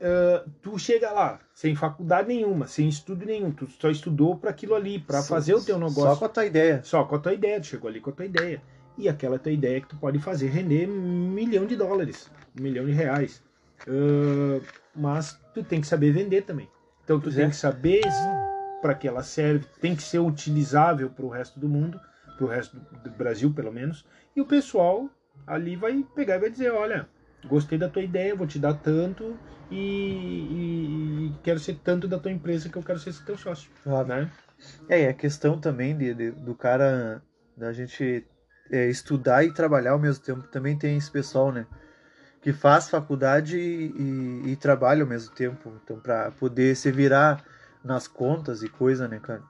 ah, 0.00 0.44
tu 0.62 0.78
chega 0.78 1.10
lá 1.12 1.38
sem 1.52 1.76
faculdade 1.76 2.28
nenhuma, 2.28 2.66
sem 2.66 2.88
estudo 2.88 3.26
nenhum, 3.26 3.52
tu 3.52 3.66
só 3.66 3.90
estudou 3.90 4.36
para 4.36 4.50
aquilo 4.50 4.74
ali, 4.74 4.98
para 4.98 5.22
fazer 5.22 5.54
o 5.54 5.62
teu 5.62 5.78
negócio. 5.78 6.02
Só 6.02 6.16
com 6.16 6.24
a 6.24 6.28
tua 6.28 6.46
ideia. 6.46 6.82
Só 6.82 7.04
com 7.04 7.16
a 7.16 7.18
tua 7.18 7.34
ideia, 7.34 7.60
tu 7.60 7.66
chegou 7.66 7.88
ali 7.88 8.00
com 8.00 8.10
a 8.10 8.12
tua 8.12 8.24
ideia. 8.24 8.62
E 9.00 9.08
aquela 9.08 9.38
tua 9.38 9.50
ideia 9.50 9.80
que 9.80 9.88
tu 9.88 9.96
pode 9.96 10.18
fazer 10.18 10.48
render 10.48 10.86
um 10.88 11.30
milhão 11.32 11.64
de 11.66 11.74
dólares, 11.74 12.30
um 12.54 12.60
milhão 12.62 12.84
de 12.84 12.92
reais. 12.92 13.42
Ah, 13.88 14.60
mas 14.94 15.38
tu 15.54 15.64
tem 15.64 15.80
que 15.80 15.86
saber 15.86 16.12
vender 16.12 16.42
também. 16.42 16.68
Então 17.02 17.18
tu 17.18 17.24
Pois 17.24 17.36
tem 17.36 17.46
é. 17.46 17.48
que 17.48 17.56
saber 17.56 18.02
para 18.82 18.94
que 18.94 19.08
ela 19.08 19.22
serve, 19.22 19.66
tem 19.80 19.96
que 19.96 20.02
ser 20.02 20.18
utilizável 20.18 21.08
para 21.10 21.24
o 21.24 21.28
resto 21.28 21.58
do 21.58 21.68
mundo, 21.68 21.98
para 22.36 22.44
o 22.44 22.48
resto 22.48 22.76
do, 22.76 22.98
do 23.04 23.10
Brasil 23.10 23.52
pelo 23.52 23.72
menos. 23.72 24.04
E 24.36 24.40
o 24.40 24.46
pessoal 24.46 25.08
ali 25.46 25.76
vai 25.76 26.04
pegar 26.14 26.36
e 26.36 26.40
vai 26.40 26.50
dizer, 26.50 26.70
olha, 26.70 27.08
gostei 27.46 27.78
da 27.78 27.88
tua 27.88 28.02
ideia, 28.02 28.34
vou 28.34 28.46
te 28.46 28.58
dar 28.58 28.74
tanto 28.74 29.36
e, 29.70 29.76
e- 29.76 31.26
e 31.26 31.32
quero 31.42 31.58
ser 31.58 31.76
tanto 31.82 32.06
da 32.06 32.18
tua 32.18 32.30
empresa 32.30 32.68
que 32.68 32.76
eu 32.76 32.82
quero 32.82 32.98
ser 32.98 33.14
teu 33.24 33.36
sócio, 33.36 33.70
Claro. 33.82 34.08
né? 34.08 34.30
É, 34.88 35.04
e 35.04 35.08
a 35.08 35.14
questão 35.14 35.58
também 35.58 35.96
de, 35.96 36.12
de- 36.14 36.30
do 36.32 36.54
cara, 36.54 37.22
da 37.56 37.72
gente 37.72 38.24
é, 38.70 38.88
estudar 38.88 39.44
e 39.44 39.52
trabalhar 39.52 39.92
ao 39.92 39.98
mesmo 39.98 40.22
tempo, 40.24 40.42
também 40.48 40.76
tem 40.78 40.96
esse 40.96 41.10
pessoal, 41.10 41.52
né? 41.52 41.66
Que 42.42 42.52
faz 42.52 42.88
faculdade 42.88 43.58
e, 43.58 43.92
e- 44.46 44.52
e 44.52 44.56
trabalha 44.56 45.02
ao 45.02 45.08
mesmo 45.08 45.34
tempo. 45.34 45.72
Então, 45.84 45.98
para 46.00 46.30
poder 46.32 46.74
se 46.76 46.90
virar 46.90 47.44
nas 47.84 48.08
contas 48.08 48.62
e 48.62 48.68
coisa, 48.68 49.06
né, 49.08 49.18
cara? 49.20 49.42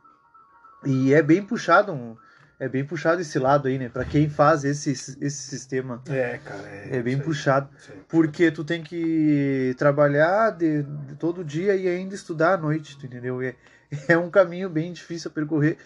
E 0.85 1.13
é 1.13 1.23
bem 1.23 1.43
puxado, 1.45 1.93
um- 1.93 2.17
é 2.59 2.69
bem 2.69 2.85
puxado 2.85 3.21
esse 3.21 3.39
lado 3.39 3.69
aí, 3.69 3.79
né? 3.79 3.89
Para 3.89 4.05
quem 4.05 4.29
faz 4.29 4.65
esse, 4.65 4.91
esse 4.91 5.31
sistema, 5.31 6.03
É, 6.09 6.39
cara. 6.39 6.63
é 6.69 7.03
bem 7.03 7.15
isso 7.15 7.23
aí, 7.23 7.27
puxado. 7.27 7.69
aí. 7.91 8.01
Porque 8.09 8.51
tu 8.51 8.65
tem 8.65 8.83
que 8.83 9.75
trabalhar 9.79 10.51
de, 10.51 10.83
de 10.83 11.15
todo 11.17 11.45
dia 11.45 11.77
e 11.77 11.87
ainda 11.89 12.15
estudar 12.15 12.55
à 12.55 12.57
noite, 12.57 12.99
tu 12.99 13.07
entendeu? 13.07 13.41
É, 13.43 13.55
é 14.09 14.19
um 14.19 14.31
caminho 14.31 14.69
bem 14.69 14.93
difícil 14.93 15.31
a 15.31 15.35
percorrer. 15.35 15.77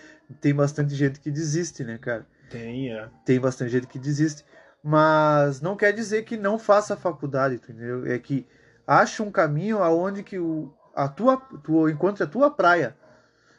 Tem 0.41 0.55
bastante 0.55 0.95
gente 0.95 1.21
que 1.21 1.31
desiste, 1.31 1.85
né, 1.85 1.99
cara? 1.99 2.27
Tem, 2.51 2.93
é. 2.93 3.09
Tem 3.25 3.41
bastante 3.41 3.71
gente 3.71 3.87
que 3.87 3.99
desiste. 3.99 4.45
Mas 4.83 5.61
não 5.61 5.77
quer 5.77 5.93
dizer 5.93 6.25
que 6.25 6.37
não 6.37 6.59
faça 6.59 6.97
faculdade, 6.97 7.55
entendeu? 7.55 8.07
É 8.07 8.19
que 8.19 8.47
acha 8.87 9.23
um 9.23 9.31
caminho 9.31 9.83
aonde 9.83 10.23
que 10.23 10.39
o, 10.39 10.73
a 10.95 11.09
tua, 11.09 11.39
tu 11.63 11.89
encontre 11.89 12.23
a 12.23 12.27
tua 12.27 12.51
praia. 12.51 12.95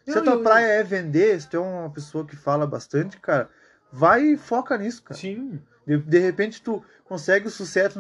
Se 0.06 0.12
a 0.12 0.16
Não, 0.18 0.24
tua 0.24 0.34
eu- 0.34 0.44
praia 0.44 0.66
é 0.68 0.84
vender, 0.84 1.42
se 1.42 1.50
tu 1.50 1.58
é 1.58 1.60
uma 1.60 1.90
pessoa 1.90 2.26
que 2.26 2.36
fala 2.36 2.68
bastante, 2.68 3.20
cara, 3.20 3.50
vai 3.92 4.22
e 4.22 4.38
foca 4.38 4.78
nisso, 4.78 5.02
cara. 5.04 5.20
Sim. 5.20 5.60
De, 5.86 5.98
de 5.98 6.20
repente 6.20 6.62
tu 6.62 6.84
consegue 7.04 7.48
o 7.48 7.52
sucesso, 7.52 8.00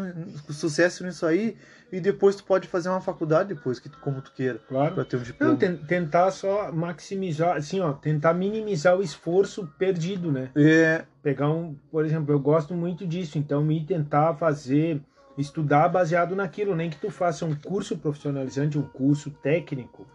o 0.49 0.53
sucesso 0.53 1.05
nisso 1.05 1.25
aí 1.25 1.55
e 1.91 1.99
depois 2.01 2.35
tu 2.35 2.43
pode 2.43 2.67
fazer 2.67 2.89
uma 2.89 2.99
faculdade 3.01 3.53
depois, 3.53 3.79
que 3.79 3.87
como 3.89 4.21
tu 4.21 4.31
queira, 4.33 4.59
Claro. 4.67 4.95
pra 4.95 5.05
ter 5.05 5.17
um 5.17 5.21
diploma. 5.21 5.51
Não, 5.53 5.59
ten- 5.59 5.77
tentar 5.77 6.31
só 6.31 6.71
maximizar, 6.71 7.55
assim, 7.55 7.79
ó, 7.79 7.93
tentar 7.93 8.33
minimizar 8.33 8.97
o 8.97 9.03
esforço 9.03 9.67
perdido, 9.77 10.31
né? 10.31 10.49
É, 10.55 11.05
Pegar 11.21 11.49
um, 11.49 11.75
por 11.91 12.05
exemplo, 12.05 12.33
eu 12.33 12.39
gosto 12.39 12.73
muito 12.73 13.05
disso, 13.07 13.37
então 13.37 13.63
me 13.63 13.83
tentar 13.85 14.33
fazer, 14.35 15.01
estudar 15.37 15.87
baseado 15.89 16.35
naquilo, 16.35 16.75
nem 16.75 16.89
que 16.89 16.97
tu 16.97 17.09
faça 17.11 17.45
um 17.45 17.55
curso 17.55 17.97
profissionalizante, 17.97 18.77
um 18.77 18.83
curso 18.83 19.29
técnico. 19.29 20.07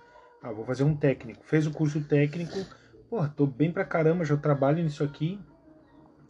Ah, 0.43 0.51
vou 0.53 0.65
fazer 0.65 0.85
um 0.85 0.97
técnico. 0.97 1.45
Fez 1.45 1.67
o 1.67 1.71
curso 1.71 2.01
técnico, 2.01 2.59
pô, 3.09 3.27
tô 3.29 3.47
bem 3.47 3.71
pra 3.71 3.85
caramba, 3.85 4.25
já 4.25 4.37
trabalho 4.37 4.83
nisso 4.83 5.05
aqui. 5.05 5.39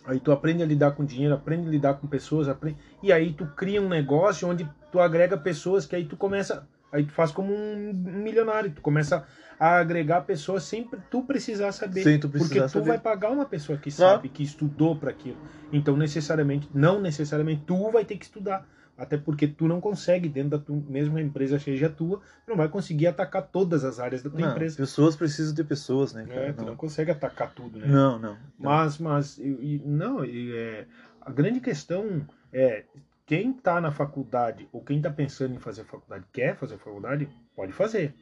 Aí 0.06 0.18
tu 0.18 0.32
aprende 0.32 0.62
a 0.62 0.66
lidar 0.66 0.92
com 0.92 1.04
dinheiro, 1.04 1.34
aprende 1.34 1.68
a 1.68 1.70
lidar 1.70 1.94
com 1.94 2.06
pessoas, 2.06 2.48
aprende... 2.48 2.78
e 3.02 3.12
aí 3.12 3.32
tu 3.32 3.46
cria 3.46 3.80
um 3.80 3.88
negócio 3.88 4.48
onde 4.48 4.68
tu 4.90 4.98
agrega 4.98 5.36
pessoas 5.36 5.86
que 5.86 5.94
aí 5.94 6.04
tu 6.04 6.16
começa, 6.16 6.66
aí 6.90 7.04
tu 7.04 7.12
faz 7.12 7.30
como 7.30 7.52
um 7.52 7.92
milionário, 7.92 8.70
tu 8.70 8.80
começa 8.80 9.26
a 9.58 9.76
agregar 9.76 10.22
pessoas 10.22 10.62
sem 10.62 10.88
tu 11.10 11.22
precisar 11.22 11.72
saber. 11.72 12.02
Sem 12.02 12.18
tu 12.18 12.30
Porque 12.30 12.44
precisar 12.44 12.66
tu 12.66 12.72
saber. 12.72 12.88
vai 12.88 12.98
pagar 12.98 13.30
uma 13.30 13.44
pessoa 13.44 13.76
que 13.76 13.90
sabe, 13.90 14.30
que 14.30 14.42
estudou 14.42 14.96
para 14.96 15.10
aquilo. 15.10 15.36
Então, 15.70 15.96
necessariamente, 15.98 16.66
não 16.72 16.98
necessariamente, 16.98 17.64
tu 17.66 17.90
vai 17.90 18.06
ter 18.06 18.16
que 18.16 18.24
estudar. 18.24 18.66
Até 19.00 19.16
porque 19.16 19.48
tu 19.48 19.66
não 19.66 19.80
consegue, 19.80 20.28
dentro 20.28 20.50
da 20.50 20.58
tua 20.58 20.76
mesma 20.76 21.22
empresa 21.22 21.58
seja 21.58 21.88
tua, 21.88 22.18
tu 22.18 22.50
não 22.50 22.56
vai 22.56 22.68
conseguir 22.68 23.06
atacar 23.06 23.42
todas 23.48 23.82
as 23.82 23.98
áreas 23.98 24.22
da 24.22 24.28
tua 24.28 24.40
Não, 24.40 24.50
empresa. 24.50 24.76
pessoas 24.76 25.16
precisam 25.16 25.54
de 25.54 25.64
pessoas, 25.64 26.12
né, 26.12 26.26
cara? 26.26 26.48
É, 26.48 26.52
tu 26.52 26.66
não 26.66 26.76
consegue 26.76 27.10
atacar 27.10 27.50
tudo, 27.54 27.78
né? 27.78 27.86
não, 27.86 28.18
não. 28.18 28.36
Mas, 28.58 28.98
mas, 28.98 29.38
e- 29.38 29.80
não, 29.86 30.22
e, 30.22 30.54
é, 30.54 30.86
a 31.22 31.30
grande 31.30 31.60
questão 31.60 32.20
é 32.52 32.84
quem 33.24 33.52
está 33.52 33.80
na 33.80 33.90
faculdade 33.90 34.68
ou 34.70 34.82
quem 34.84 34.98
está 34.98 35.08
pensando 35.10 35.54
em 35.54 35.58
fazer 35.58 35.84
faculdade, 35.84 36.26
quer 36.30 36.54
fazer 36.56 36.76
faculdade, 36.76 37.26
pode 37.56 37.72
fazer. 37.72 38.14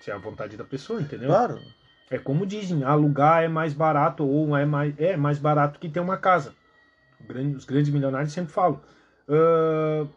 Se 0.00 0.10
é 0.10 0.14
a 0.14 0.18
vontade 0.18 0.56
da 0.56 0.64
pessoa, 0.64 1.02
entendeu? 1.02 1.28
Claro. 1.28 1.60
É 2.10 2.18
como 2.18 2.46
dizem, 2.46 2.82
alugar 2.82 3.42
é 3.42 3.48
mais 3.48 3.74
barato 3.74 4.24
ou 4.24 4.56
é 4.56 4.64
mais, 4.64 4.98
é 4.98 5.18
mais 5.18 5.38
barato 5.38 5.78
que 5.78 5.88
ter 5.90 6.00
uma 6.00 6.16
casa. 6.16 6.54
Grande- 7.20 7.56
os 7.56 7.66
grandes 7.66 7.92
milionários 7.92 8.32
sempre 8.32 8.52
falam. 8.52 8.80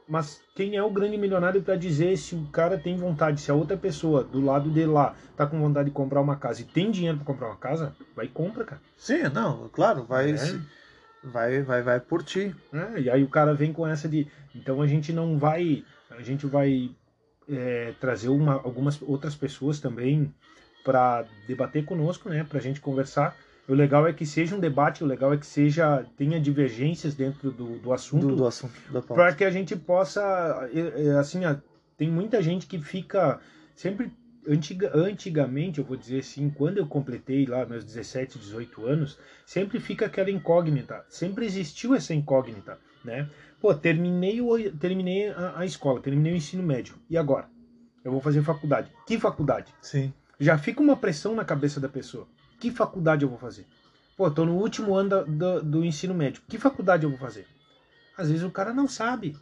Mas 0.08 0.42
quem 0.56 0.76
é 0.76 0.84
o 0.84 0.90
grande 0.90 1.18
milionário 1.18 1.62
para 1.62 1.76
dizer 1.76 2.18
se 2.18 2.36
o 2.36 2.46
cara 2.52 2.78
tem 2.78 2.98
vontade, 2.98 3.40
se 3.42 3.50
a 3.52 3.54
outra 3.56 3.78
pessoa 3.78 4.24
do 4.24 4.42
lado 4.44 4.70
de 4.70 4.86
lá 4.86 5.16
tá 5.36 5.46
com 5.46 5.60
vontade 5.60 5.90
de 5.90 5.96
comprar 5.96 6.22
uma 6.22 6.36
casa 6.36 6.62
e 6.62 6.66
tem 6.66 6.92
dinheiro 6.92 7.18
para 7.18 7.26
comprar 7.26 7.48
uma 7.48 7.58
casa, 7.58 7.96
vai 8.16 8.26
e 8.26 8.30
compra, 8.30 8.64
cara. 8.64 8.82
Sim, 8.98 9.24
não, 9.34 9.70
claro, 9.70 10.04
vai, 10.04 10.32
É. 10.32 10.38
se- 10.38 10.62
vai, 11.24 11.62
vai, 11.62 11.82
vai 11.82 12.00
por 12.00 12.24
ti. 12.24 12.56
É, 12.74 13.00
e 13.02 13.10
aí 13.10 13.24
o 13.24 13.30
cara 13.30 13.54
vem 13.54 13.72
com 13.74 13.86
essa 13.88 14.08
de. 14.08 14.28
Então 14.54 14.82
a 14.82 14.88
gente 14.88 15.12
não 15.14 15.38
vai. 15.38 15.84
A 16.12 16.22
gente 16.22 16.46
vai 16.46 16.92
é, 17.50 17.94
trazer 18.00 18.30
uma, 18.30 18.54
algumas 18.54 19.02
outras 19.02 19.36
pessoas 19.36 19.80
também 19.80 20.34
para 20.84 21.26
debater 21.48 21.84
conosco, 21.84 22.30
né? 22.30 22.44
Pra 22.44 22.60
gente 22.60 22.80
conversar. 22.80 23.36
O 23.68 23.74
legal 23.74 24.08
é 24.08 24.14
que 24.14 24.26
seja 24.26 24.56
um 24.56 24.60
debate, 24.60 25.04
o 25.04 25.08
legal 25.08 25.34
é 25.34 25.38
que 25.38 25.46
seja 25.46 26.06
tenha 26.16 26.40
divergências 26.40 27.16
dentro 27.16 27.52
do, 27.52 27.80
do 27.80 27.92
assunto, 27.92 28.28
Do, 28.28 28.36
do 28.36 28.46
assunto 28.46 28.74
para 29.08 29.34
que 29.34 29.44
a 29.44 29.50
gente 29.50 29.76
possa. 29.76 30.70
Assim, 31.20 31.40
tem 31.98 32.10
muita 32.10 32.42
gente 32.42 32.68
que 32.68 32.80
fica 32.80 33.40
sempre. 33.74 34.12
Antiga, 34.48 34.92
antigamente, 34.94 35.80
eu 35.80 35.86
vou 35.86 35.98
dizer 35.98 36.20
assim, 36.20 36.52
quando 36.52 36.78
eu 36.78 36.86
completei 36.86 37.48
lá 37.48 37.66
meus 37.66 37.84
17, 37.84 38.38
18 38.38 38.86
anos, 38.86 39.18
sempre 39.44 39.80
fica 39.80 40.06
aquela 40.06 40.30
incógnita. 40.30 41.04
Sempre 41.10 41.48
existiu 41.48 41.96
essa 41.96 42.14
incógnita, 42.14 42.78
né? 43.04 43.28
Pô, 43.60 43.74
terminei, 43.74 44.40
o, 44.42 44.72
terminei 44.78 45.30
a, 45.30 45.58
a 45.58 45.66
escola, 45.66 46.00
terminei 46.00 46.34
o 46.34 46.36
ensino 46.36 46.62
médio. 46.62 46.94
E 47.10 47.18
agora? 47.18 47.50
Eu 48.04 48.12
vou 48.12 48.22
fazer 48.22 48.44
faculdade. 48.44 48.92
Que 49.08 49.18
faculdade? 49.20 49.74
Sim. 49.82 50.14
Já 50.40 50.60
fica 50.60 50.80
uma 50.80 50.96
pressão 50.96 51.34
na 51.34 51.44
cabeça 51.44 51.80
da 51.80 51.90
pessoa. 51.90 52.28
Que 52.66 52.72
faculdade 52.72 53.22
eu 53.24 53.30
vou 53.30 53.38
fazer? 53.38 53.64
Pô, 54.18 54.32
tô 54.32 54.44
no 54.44 54.56
último 54.56 54.96
ano 54.96 55.08
da- 55.10 55.22
do, 55.22 55.62
do 55.62 55.86
ensino 55.86 56.16
médio. 56.16 56.42
Que 56.48 56.58
faculdade 56.58 57.04
eu 57.04 57.12
vou 57.12 57.20
fazer? 57.20 57.46
Às 58.18 58.30
vezes 58.32 58.44
o 58.44 58.50
cara 58.50 58.74
não 58.74 58.88
sabe. 58.88 59.38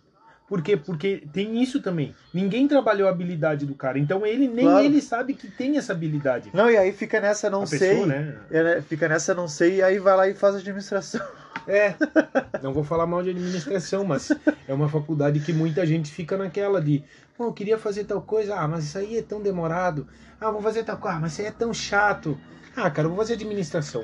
Por 0.46 0.62
quê? 0.62 0.76
Porque 0.76 1.24
tem 1.32 1.64
isso 1.64 1.82
também. 1.82 2.14
Ninguém 2.34 2.68
trabalhou 2.68 3.08
a 3.08 3.12
habilidade 3.12 3.66
do 3.66 3.76
cara. 3.76 3.98
Então 3.98 4.26
ele 4.26 4.46
nem 4.46 4.66
Claro. 4.66 4.84
ele 4.84 5.02
sabe 5.02 5.36
que 5.36 5.48
tem 5.48 5.78
essa 5.78 5.94
habilidade. 5.94 6.50
Não, 6.54 6.70
e 6.70 6.76
aí 6.76 6.92
fica 6.92 7.22
nessa, 7.22 7.50
não 7.50 7.62
a 7.64 7.66
sei. 7.66 7.80
pessoa, 7.80 8.08
né? 8.08 8.36
É, 8.52 8.62
né, 8.62 8.82
Fica 8.82 9.08
nessa, 9.08 9.34
não 9.34 9.48
sei, 9.48 9.76
e 9.78 9.82
aí 9.82 10.00
vai 10.00 10.18
lá 10.18 10.28
e 10.28 10.34
faz 10.34 10.56
administração. 10.58 11.26
É, 11.66 11.96
não 12.62 12.74
vou 12.74 12.84
falar 12.84 13.08
mal 13.08 13.24
de 13.24 13.30
administração, 13.30 14.04
mas 14.04 14.34
é 14.68 14.74
uma 14.74 14.90
faculdade 14.90 15.40
que 15.40 15.54
muita 15.54 15.86
gente 15.86 16.12
fica 16.12 16.36
naquela 16.36 16.82
de, 16.82 17.02
pô, 17.38 17.46
eu 17.46 17.54
queria 17.54 17.78
fazer 17.78 18.04
tal 18.04 18.22
coisa, 18.22 18.54
ah, 18.58 18.68
mas 18.68 18.84
isso 18.84 18.98
aí 18.98 19.18
é 19.18 19.22
tão 19.22 19.42
demorado. 19.42 20.06
Ah, 20.42 20.52
vou 20.52 20.62
fazer 20.62 20.84
tal 20.84 20.98
coisa, 20.98 21.16
ah, 21.16 21.20
mas 21.22 21.32
isso 21.32 21.42
aí 21.42 21.48
é 21.48 21.52
tão 21.52 21.74
chato. 21.74 22.38
Ah, 22.76 22.90
cara, 22.90 23.06
eu 23.06 23.10
vou 23.10 23.18
fazer 23.18 23.34
administração. 23.34 24.04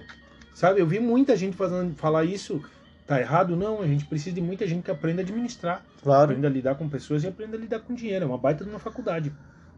Sabe, 0.54 0.80
eu 0.82 0.88
vi 0.88 1.00
muita 1.00 1.36
gente 1.36 1.56
fazendo, 1.56 1.96
falar 1.96 2.24
isso, 2.26 2.62
tá 3.08 3.20
errado? 3.20 3.56
Não, 3.56 3.82
a 3.82 3.88
gente 3.88 4.06
precisa 4.06 4.36
de 4.36 4.42
muita 4.42 4.68
gente 4.68 4.84
que 4.84 4.92
aprenda 4.92 5.22
a 5.22 5.24
administrar, 5.26 5.84
Claro. 6.02 6.24
aprenda 6.32 6.48
a 6.48 6.52
lidar 6.52 6.76
com 6.76 6.88
pessoas 6.90 7.24
e 7.24 7.28
aprenda 7.28 7.58
a 7.58 7.60
lidar 7.60 7.80
com 7.80 7.94
dinheiro. 7.96 8.26
É 8.26 8.28
uma 8.28 8.38
baita 8.38 8.64
de 8.64 8.70
uma 8.70 8.80
faculdade. 8.80 9.32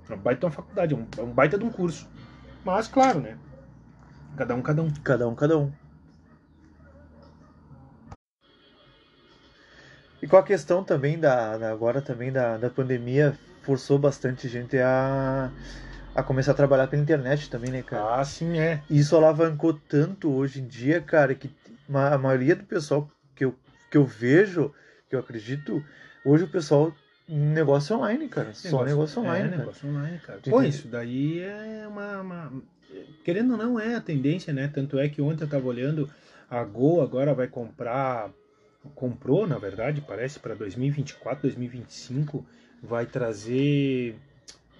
É 0.10 0.14
uma 0.14 0.22
baita 0.22 0.40
de 0.42 0.46
uma 0.48 0.52
faculdade, 0.52 0.94
é 0.94 0.98
um, 0.98 1.06
é 1.18 1.22
um 1.22 1.32
baita 1.34 1.58
de 1.58 1.64
um 1.64 1.70
curso. 1.72 2.08
Mas, 2.66 2.88
claro, 2.88 3.20
né? 3.22 3.38
Cada 4.36 4.56
um, 4.56 4.62
cada 4.62 4.82
um. 4.82 4.90
Cada 5.04 5.28
um, 5.28 5.36
cada 5.36 5.58
um. 5.58 5.72
E 10.22 10.28
com 10.28 10.38
a 10.38 10.44
questão 10.44 10.84
também 10.84 11.20
da, 11.20 11.58
da- 11.58 11.72
agora 11.72 12.02
também 12.02 12.32
da, 12.32 12.58
da 12.58 12.70
pandemia, 12.70 13.36
forçou 13.64 13.98
bastante 13.98 14.48
gente 14.48 14.78
a, 14.78 15.52
a 16.16 16.24
começar 16.24 16.52
a 16.52 16.56
trabalhar 16.56 16.88
pela 16.88 17.02
internet 17.02 17.50
também, 17.50 17.72
né, 17.72 17.84
cara? 17.84 18.20
Ah, 18.20 18.24
sim, 18.24 18.58
é. 18.58 18.84
E 18.90 19.00
isso 19.00 19.16
alavancou 19.16 19.74
tanto 19.74 20.32
hoje 20.32 20.62
em 20.62 20.68
dia, 20.68 21.02
cara, 21.02 21.34
que 21.34 21.50
a 21.94 22.18
maioria 22.18 22.56
do 22.56 22.64
pessoal 22.64 23.10
que 23.36 23.46
eu, 23.46 23.56
que 23.90 23.98
eu 23.98 24.06
vejo, 24.06 24.74
que 25.10 25.16
eu 25.16 25.20
acredito, 25.20 25.84
hoje 26.24 26.44
o 26.44 26.48
pessoal 26.48 26.94
negócio 27.28 27.96
online, 27.96 28.28
cara. 28.28 28.54
Só 28.54 28.84
negócio 28.84 29.22
online, 29.22 29.46
é, 29.46 29.50
cara. 29.50 29.60
negócio 29.60 29.88
online, 29.88 30.20
cara. 30.20 30.40
Pô, 30.44 30.62
isso 30.62 30.88
daí 30.88 31.40
é 31.40 31.88
uma, 31.88 32.22
uma- 32.22 32.64
Querendo 33.24 33.52
ou 33.52 33.58
não, 33.58 33.80
é 33.80 33.96
a 33.96 34.02
tendência, 34.02 34.52
né? 34.54 34.68
Tanto 34.68 35.00
é 35.00 35.08
que 35.08 35.22
ontem 35.22 35.44
eu 35.44 35.50
tava 35.50 35.66
olhando, 35.66 36.10
a 36.50 36.64
Gol 36.64 37.02
agora 37.02 37.34
vai 37.34 37.48
comprar. 37.48 38.32
Comprou, 38.96 39.48
na 39.48 39.58
verdade, 39.60 40.02
parece, 40.02 40.40
para 40.40 40.56
2024, 40.56 41.44
2025, 41.44 42.44
vai 42.82 43.06
trazer. 43.06 44.16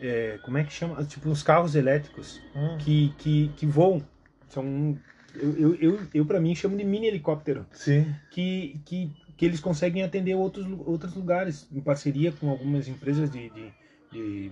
É, 0.02 0.40
como 0.44 0.58
é 0.58 0.64
que 0.64 0.74
chama? 0.74 1.04
Tipo, 1.06 1.30
uns 1.30 1.44
carros 1.44 1.76
elétricos 1.76 2.42
Hum, 2.56 2.78
que, 2.80 3.14
que, 3.18 3.48
que 3.56 3.66
voam. 3.66 4.02
São. 4.50 4.98
Eu, 5.36 5.54
eu, 5.58 5.76
eu, 5.76 6.00
eu 6.14 6.26
para 6.26 6.42
mim, 6.42 6.54
chamo 6.54 6.76
de 6.76 6.84
mini 6.84 7.08
helicóptero 7.08 7.66
sim. 7.72 8.14
que, 8.32 8.82
que, 8.86 9.10
que 9.38 9.46
eles 9.46 9.62
conseguem 9.62 10.04
atender 10.04 10.36
outros, 10.36 10.66
outros 10.86 11.16
lugares, 11.16 11.68
em 11.72 11.80
parceria 11.80 12.34
com 12.34 12.50
algumas 12.50 12.88
empresas 12.90 13.32
de, 13.32 13.50
de, 13.50 13.72
de, 14.12 14.52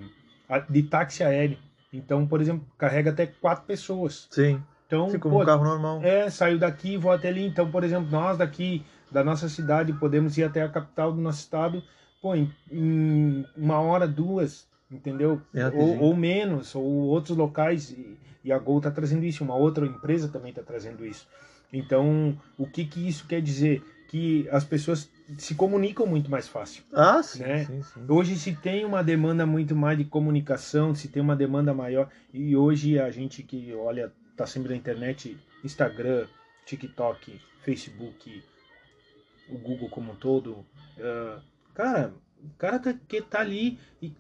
de 0.69 0.83
táxi 0.83 1.23
aéreo. 1.23 1.57
Então, 1.91 2.25
por 2.25 2.39
exemplo, 2.39 2.65
carrega 2.77 3.09
até 3.09 3.25
quatro 3.25 3.65
pessoas. 3.65 4.27
Sim. 4.31 4.61
Então, 4.87 5.09
Sim, 5.09 5.19
como 5.19 5.35
pô, 5.35 5.43
um 5.43 5.45
carro 5.45 5.63
normal. 5.65 6.01
é, 6.03 6.29
saiu 6.29 6.57
daqui 6.57 6.93
e 6.93 6.97
vou 6.97 7.11
até 7.11 7.27
ali. 7.27 7.45
Então, 7.45 7.69
por 7.69 7.83
exemplo, 7.83 8.09
nós 8.09 8.37
daqui 8.37 8.85
da 9.11 9.23
nossa 9.23 9.49
cidade 9.49 9.91
podemos 9.93 10.37
ir 10.37 10.43
até 10.43 10.61
a 10.61 10.69
capital 10.69 11.11
do 11.11 11.19
nosso 11.19 11.39
estado, 11.39 11.83
pô, 12.21 12.35
em, 12.35 12.49
em 12.71 13.45
uma 13.57 13.79
hora, 13.81 14.07
duas, 14.07 14.68
entendeu? 14.91 15.41
É 15.53 15.67
ou, 15.67 15.99
ou 15.99 16.15
menos, 16.15 16.73
ou 16.75 16.83
outros 16.83 17.37
locais. 17.37 17.91
E, 17.91 18.17
e 18.43 18.51
a 18.51 18.57
Gol 18.57 18.77
está 18.77 18.89
trazendo 18.91 19.25
isso, 19.25 19.43
uma 19.43 19.55
outra 19.55 19.85
empresa 19.85 20.27
também 20.27 20.49
está 20.49 20.63
trazendo 20.63 21.05
isso. 21.05 21.27
Então, 21.71 22.37
o 22.57 22.65
que, 22.65 22.85
que 22.85 23.07
isso 23.07 23.27
quer 23.27 23.41
dizer? 23.41 23.83
Que 24.07 24.47
as 24.49 24.63
pessoas 24.63 25.07
se 25.37 25.53
comunicam 25.53 26.07
muito 26.07 26.31
mais 26.31 26.47
fácil. 26.47 26.83
Ah, 26.91 27.21
sim, 27.21 27.39
Né? 27.43 27.65
sim, 27.65 27.83
sim. 27.83 28.05
Hoje 28.07 28.35
se 28.37 28.55
tem 28.55 28.83
uma 28.83 29.03
demanda 29.03 29.45
muito 29.45 29.75
mais 29.75 29.97
de 29.97 30.03
comunicação, 30.05 30.95
se 30.95 31.07
tem 31.07 31.21
uma 31.21 31.35
demanda 31.35 31.73
maior. 31.73 32.09
E 32.33 32.55
hoje 32.55 32.97
a 32.99 33.11
gente 33.11 33.43
que 33.43 33.71
olha, 33.75 34.11
tá 34.35 34.47
sempre 34.47 34.69
na 34.69 34.75
internet, 34.75 35.37
Instagram, 35.63 36.25
TikTok, 36.65 37.39
Facebook, 37.61 38.43
o 39.47 39.57
Google 39.59 39.89
como 39.89 40.13
um 40.13 40.15
todo. 40.15 40.65
ah, 40.99 41.39
cara, 41.75 42.13
o 42.43 42.49
cara 42.57 42.79
tá, 42.79 42.93
que 43.07 43.21
tá 43.21 43.41
ali. 43.41 43.77
E 44.01 44.11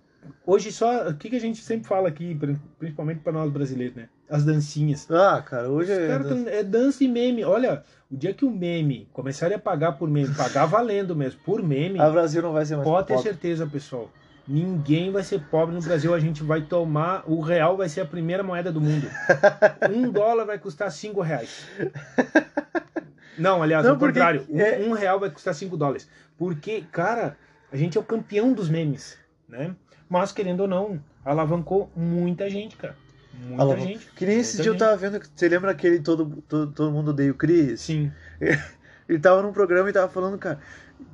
hoje 0.45 0.71
só. 0.71 1.09
O 1.09 1.15
que, 1.15 1.29
que 1.29 1.35
a 1.35 1.39
gente 1.41 1.61
sempre 1.61 1.87
fala 1.87 2.07
aqui, 2.07 2.35
pri- 2.35 2.59
principalmente 2.77 3.19
para 3.21 3.33
nós 3.33 3.51
brasileiros, 3.51 3.95
né? 3.95 4.09
As 4.29 4.43
dancinhas. 4.45 5.09
Ah, 5.09 5.41
cara, 5.41 5.69
hoje 5.69 5.91
Os 5.91 5.97
é. 5.97 6.07
caras 6.07 6.27
tão- 6.27 6.47
é 6.47 6.63
dança 6.63 7.03
e 7.03 7.07
meme. 7.07 7.43
Olha, 7.43 7.83
o 8.11 8.15
dia 8.17 8.33
que 8.33 8.45
o 8.45 8.51
meme 8.51 9.07
começarem 9.11 9.55
a 9.55 9.59
pagar 9.59 9.93
por 9.93 10.09
meme, 10.09 10.33
pagar 10.35 10.65
valendo 10.65 11.15
mesmo, 11.15 11.39
por 11.43 11.63
meme. 11.63 11.99
A 11.99 12.09
Brasil 12.09 12.41
não 12.41 12.53
vai 12.53 12.65
ser 12.65 12.75
mais 12.75 12.87
Pode 12.87 13.07
ter 13.07 13.13
pobre. 13.15 13.29
certeza, 13.29 13.65
pessoal. 13.65 14.11
Ninguém 14.47 15.11
vai 15.11 15.21
ser 15.23 15.39
pobre 15.41 15.75
no 15.75 15.81
Brasil. 15.81 16.13
A 16.13 16.19
gente 16.19 16.41
vai 16.43 16.61
tomar. 16.61 17.23
O 17.27 17.39
real 17.39 17.77
vai 17.77 17.87
ser 17.87 18.01
a 18.01 18.05
primeira 18.05 18.41
moeda 18.43 18.71
do 18.71 18.81
mundo. 18.81 19.07
Um 19.91 20.11
dólar 20.11 20.45
vai 20.45 20.57
custar 20.59 20.91
cinco 20.91 21.21
reais. 21.21 21.67
Não, 23.37 23.63
aliás, 23.63 23.85
Não, 23.85 23.91
ao 23.93 23.97
porque 23.97 24.13
contrário. 24.19 24.45
Um, 24.49 24.59
é- 24.59 24.79
um 24.79 24.91
real 24.93 25.19
vai 25.19 25.29
custar 25.29 25.53
cinco 25.53 25.77
dólares. 25.77 26.09
Porque, 26.37 26.83
cara, 26.91 27.37
a 27.71 27.77
gente 27.77 27.97
é 27.97 28.01
o 28.01 28.03
campeão 28.03 28.51
dos 28.53 28.69
memes, 28.69 29.17
né? 29.47 29.73
Mas, 30.09 30.31
querendo 30.31 30.61
ou 30.61 30.67
não, 30.67 30.99
alavancou 31.23 31.91
muita 31.95 32.49
gente, 32.49 32.75
cara. 32.75 32.95
Muita 33.33 33.61
Alavancou. 33.61 33.87
gente. 33.87 34.11
Que 34.11 34.25
nem 34.25 34.39
esse 34.39 34.57
dia 34.57 34.67
eu 34.67 34.73
gente. 34.73 34.79
tava 34.79 34.97
vendo. 34.97 35.19
Você 35.23 35.47
lembra 35.47 35.71
aquele 35.71 35.99
todo, 35.99 36.43
todo, 36.47 36.71
todo 36.71 36.91
mundo 36.91 37.11
odeia 37.11 37.31
o 37.31 37.35
Chris? 37.35 37.81
Sim. 37.81 38.11
Ele 39.07 39.19
tava 39.19 39.41
num 39.41 39.53
programa 39.53 39.89
e 39.89 39.93
tava 39.93 40.09
falando, 40.09 40.37
cara. 40.37 40.59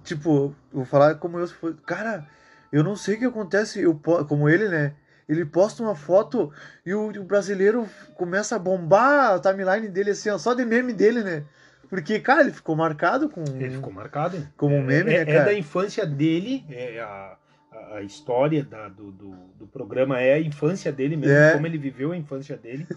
Tipo, 0.04 0.56
eu 0.72 0.80
vou 0.80 0.86
falar 0.86 1.16
como 1.16 1.40
eu. 1.40 1.48
Cara, 1.86 2.28
eu 2.72 2.84
não 2.84 2.96
sei 2.96 3.16
o 3.16 3.20
que 3.20 3.26
acontece. 3.26 3.82
Eu, 3.82 3.96
como 4.28 4.50
ele, 4.50 4.68
né? 4.68 4.94
Ele 5.30 5.46
posta 5.46 5.82
uma 5.82 5.96
foto 5.96 6.52
e 6.86 6.94
o, 6.94 7.08
o 7.10 7.24
brasileiro 7.24 7.88
começa 8.16 8.56
a 8.56 8.60
bombar 8.60 9.34
a 9.34 9.40
timeline 9.40 9.88
dele, 9.88 10.12
assim, 10.12 10.30
ó, 10.30 10.38
só 10.38 10.54
de 10.54 10.66
meme 10.66 10.94
dele, 10.94 11.24
né? 11.24 11.44
Porque, 11.90 12.20
cara, 12.20 12.42
ele 12.42 12.52
ficou 12.52 12.76
marcado 12.76 13.30
com. 13.30 13.44
Ele 13.44 13.72
ficou 13.72 13.94
marcado. 13.94 14.46
Como 14.58 14.76
um 14.76 14.84
meme, 14.84 15.14
é, 15.14 15.24
né, 15.26 15.32
é 15.32 15.34
cara? 15.38 15.46
da 15.46 15.54
infância 15.54 16.06
dele, 16.06 16.66
é 16.70 17.00
a, 17.00 17.38
a, 17.76 17.98
a 17.98 18.02
história 18.04 18.64
da- 18.64 18.88
do, 18.90 19.12
do, 19.12 19.36
do 19.60 19.68
programa 19.68 20.20
é 20.22 20.34
a 20.34 20.40
infância 20.40 20.92
dele 20.92 21.16
mesmo, 21.16 21.36
É. 21.36 21.54
como 21.54 21.68
ele 21.68 21.78
viveu 21.78 22.12
a 22.12 22.18
infância 22.18 22.56
dele. 22.58 22.88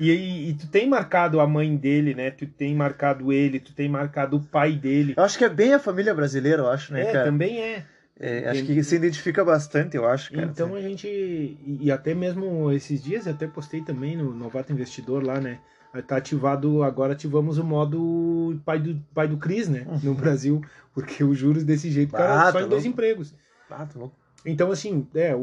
e, 0.00 0.10
e, 0.10 0.50
e 0.50 0.54
tu 0.54 0.66
tem 0.68 0.88
marcado 0.88 1.40
a 1.40 1.46
mãe 1.46 1.76
dele, 1.76 2.14
né? 2.14 2.30
Tu 2.30 2.46
tem 2.46 2.74
marcado 2.74 3.32
ele, 3.32 3.58
tu 3.60 3.72
tem 3.74 3.88
marcado 3.88 4.36
o 4.36 4.40
pai 4.40 4.72
dele. 4.72 5.14
Eu 5.16 5.22
acho 5.24 5.36
que 5.38 5.44
é 5.44 5.48
bem 5.48 5.74
a 5.74 5.78
família 5.78 6.14
brasileira, 6.14 6.62
eu 6.62 6.68
acho, 6.70 6.92
né, 6.92 7.02
é, 7.02 7.12
cara? 7.12 7.24
também 7.24 7.60
é. 7.60 7.84
É, 8.20 8.48
acho 8.50 8.64
que 8.64 8.84
se 8.84 8.94
identifica 8.94 9.44
bastante, 9.44 9.96
eu 9.96 10.06
acho. 10.06 10.30
Cara, 10.32 10.46
então 10.46 10.68
assim. 10.76 10.76
a 10.76 10.80
gente. 10.88 11.08
E, 11.80 11.90
até 11.90 12.14
mesmo 12.14 12.70
esses 12.70 13.02
dias, 13.02 13.26
eu 13.26 13.32
até 13.32 13.48
postei 13.48 13.80
também 13.80 14.16
no 14.16 14.32
Novato 14.32 14.72
Investidor 14.72 15.24
lá, 15.24 15.40
né? 15.40 15.58
Tá 16.06 16.16
ativado, 16.18 16.82
agora 16.84 17.14
ativamos 17.14 17.58
o 17.58 17.64
modo 17.64 18.58
pai 18.64 18.78
do, 18.78 18.98
pai 19.12 19.26
do 19.28 19.36
Cris, 19.38 19.68
né? 19.68 19.86
No 20.02 20.14
Brasil, 20.14 20.62
porque 20.94 21.24
os 21.24 21.36
juros 21.36 21.64
desse 21.64 21.90
jeito, 21.90 22.12
cara, 22.12 22.42
Ah, 22.42 22.52
só 22.52 22.58
tá 22.60 22.64
em 22.64 22.68
dois 22.68 22.84
empregos. 22.86 23.34
Ah, 23.76 23.86
tá 23.86 23.98
louco. 23.98 24.16
Então, 24.44 24.70
assim, 24.72 25.06
é, 25.14 25.34
o, 25.34 25.38
o, 25.38 25.42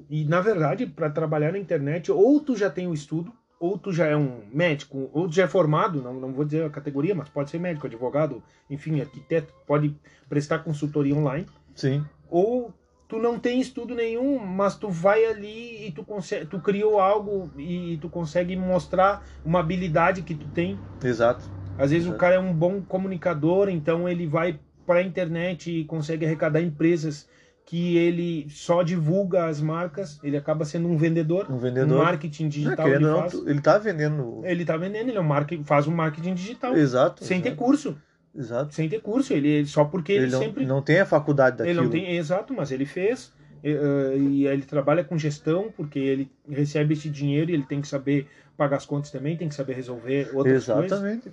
o- 0.00 0.04
e 0.10 0.24
na 0.24 0.40
verdade, 0.40 0.84
para 0.86 1.08
trabalhar 1.10 1.52
na 1.52 1.58
internet, 1.58 2.10
ou 2.10 2.40
tu 2.40 2.56
já 2.56 2.68
tem 2.68 2.86
o 2.88 2.94
estudo, 2.94 3.32
ou 3.58 3.78
tu 3.78 3.92
já 3.92 4.06
é 4.06 4.16
um 4.16 4.42
médico, 4.52 5.08
ou 5.12 5.28
tu 5.28 5.34
já 5.34 5.44
é 5.44 5.48
formado, 5.48 6.02
não, 6.02 6.14
não 6.14 6.32
vou 6.32 6.44
dizer 6.44 6.64
a 6.64 6.70
categoria, 6.70 7.14
mas 7.14 7.28
pode 7.28 7.50
ser 7.50 7.58
médico, 7.60 7.86
advogado, 7.86 8.42
enfim, 8.68 9.00
arquiteto, 9.00 9.52
pode 9.66 9.94
prestar 10.28 10.58
consultoria 10.58 11.14
online, 11.14 11.46
Sim. 11.74 12.04
ou 12.28 12.74
tu 13.08 13.18
não 13.18 13.38
tem 13.38 13.60
estudo 13.60 13.94
nenhum, 13.94 14.38
mas 14.40 14.76
tu 14.76 14.90
vai 14.90 15.24
ali 15.24 15.86
e 15.86 15.92
tu 15.92 16.04
consegue, 16.04 16.46
tu 16.46 16.58
criou 16.58 16.98
algo 16.98 17.48
e 17.56 17.96
tu 17.98 18.08
consegue 18.08 18.56
mostrar 18.56 19.24
uma 19.44 19.60
habilidade 19.60 20.22
que 20.22 20.34
tu 20.34 20.48
tem. 20.48 20.76
Exato. 21.02 21.48
Às 21.78 21.92
vezes 21.92 22.06
o 22.06 22.10
Exato. 22.10 22.20
cara 22.20 22.34
é 22.34 22.38
um 22.40 22.52
bom 22.52 22.82
comunicador, 22.82 23.68
então 23.68 24.08
ele 24.08 24.26
vai 24.26 24.58
para 24.84 24.98
a 25.00 25.02
internet 25.02 25.70
e 25.70 25.84
consegue 25.84 26.26
arrecadar 26.26 26.60
empresas 26.60 27.28
que 27.66 27.96
ele 27.98 28.46
só 28.48 28.82
divulga 28.84 29.46
as 29.46 29.60
marcas, 29.60 30.20
ele 30.22 30.36
acaba 30.36 30.64
sendo 30.64 30.86
um 30.88 30.96
vendedor, 30.96 31.50
Um 31.50 31.56
um 31.56 31.58
vendedor. 31.58 31.98
marketing 31.98 32.44
Não, 32.44 32.48
digital 32.48 32.86
querendo 32.86 32.94
ele 33.02 33.04
não, 33.10 33.20
faz. 33.22 33.34
ele 33.46 33.60
tá 33.60 33.76
vendendo. 33.78 34.40
Ele 34.44 34.64
tá 34.64 34.76
vendendo, 34.76 35.08
ele 35.08 35.18
é 35.18 35.20
um 35.20 35.24
marketing, 35.24 35.64
faz 35.64 35.86
um 35.88 35.94
marketing 35.94 36.34
digital, 36.34 36.76
Exato. 36.76 37.24
sem 37.24 37.40
ter 37.40 37.48
exato, 37.48 37.62
curso, 37.64 37.98
Exato. 38.32 38.72
sem 38.72 38.88
ter 38.88 39.00
curso, 39.00 39.32
ele 39.34 39.66
só 39.66 39.84
porque 39.84 40.12
ele, 40.12 40.24
Ele, 40.26 40.32
não, 40.32 40.38
sempre 40.38 40.64
não 40.64 40.80
tem 40.80 41.00
a 41.00 41.06
faculdade 41.06 41.56
daquilo. 41.58 41.78
ele 41.80 41.84
não 41.84 41.90
tem, 41.90 42.16
exato, 42.16 42.54
mas 42.54 42.70
ele 42.70 42.86
fez. 42.86 43.32
E, 43.64 43.70
eh, 43.72 44.16
e 44.16 44.46
ele 44.46 44.62
trabalha 44.62 45.02
com 45.02 45.18
gestão, 45.18 45.72
porque 45.76 45.98
ele 45.98 46.30
recebe 46.48 46.94
esse 46.94 47.10
dinheiro 47.10 47.50
e 47.50 47.54
ele 47.54 47.64
tem 47.64 47.80
que 47.80 47.88
saber 47.88 48.28
pagar 48.56 48.76
as 48.76 48.86
contas 48.86 49.10
também, 49.10 49.36
tem 49.36 49.48
que 49.48 49.54
saber 49.56 49.72
resolver 49.74 50.30
outras 50.34 50.66
coisas. 50.66 50.84
Exatamente. 50.92 51.32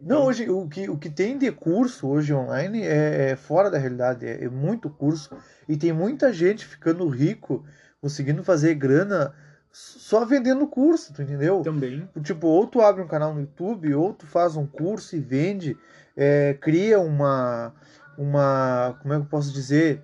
Não, 0.00 0.16
Então- 0.16 0.24
hoje 0.26 0.50
o 0.50 0.68
que, 0.68 0.88
o 0.90 0.96
que 0.98 1.08
tem 1.10 1.38
de 1.38 1.50
curso 1.50 2.06
hoje 2.08 2.32
online 2.34 2.82
é, 2.82 3.30
é 3.30 3.36
fora 3.36 3.70
da 3.70 3.78
realidade, 3.78 4.26
é, 4.26 4.44
é 4.44 4.48
muito 4.48 4.90
curso. 4.90 5.34
E 5.68 5.76
tem 5.76 5.92
muita 5.92 6.32
gente 6.32 6.64
ficando 6.66 7.08
rico, 7.08 7.64
conseguindo 8.00 8.44
fazer 8.44 8.74
grana 8.74 9.32
só 9.72 10.24
vendendo 10.24 10.66
curso, 10.66 11.12
tu 11.12 11.22
entendeu? 11.22 11.60
Também. 11.62 12.08
Tipo, 12.22 12.46
ou 12.46 12.66
tu 12.66 12.80
abre 12.80 13.02
um 13.02 13.06
canal 13.08 13.34
no 13.34 13.40
YouTube, 13.40 13.94
ou 13.94 14.12
tu 14.14 14.26
faz 14.26 14.56
um 14.56 14.66
curso 14.66 15.16
e 15.16 15.20
vende, 15.20 15.76
é, 16.16 16.54
cria 16.60 16.98
uma, 17.00 17.74
uma, 18.16 18.96
como 19.02 19.12
é 19.12 19.16
que 19.18 19.22
eu 19.24 19.28
posso 19.28 19.52
dizer, 19.52 20.02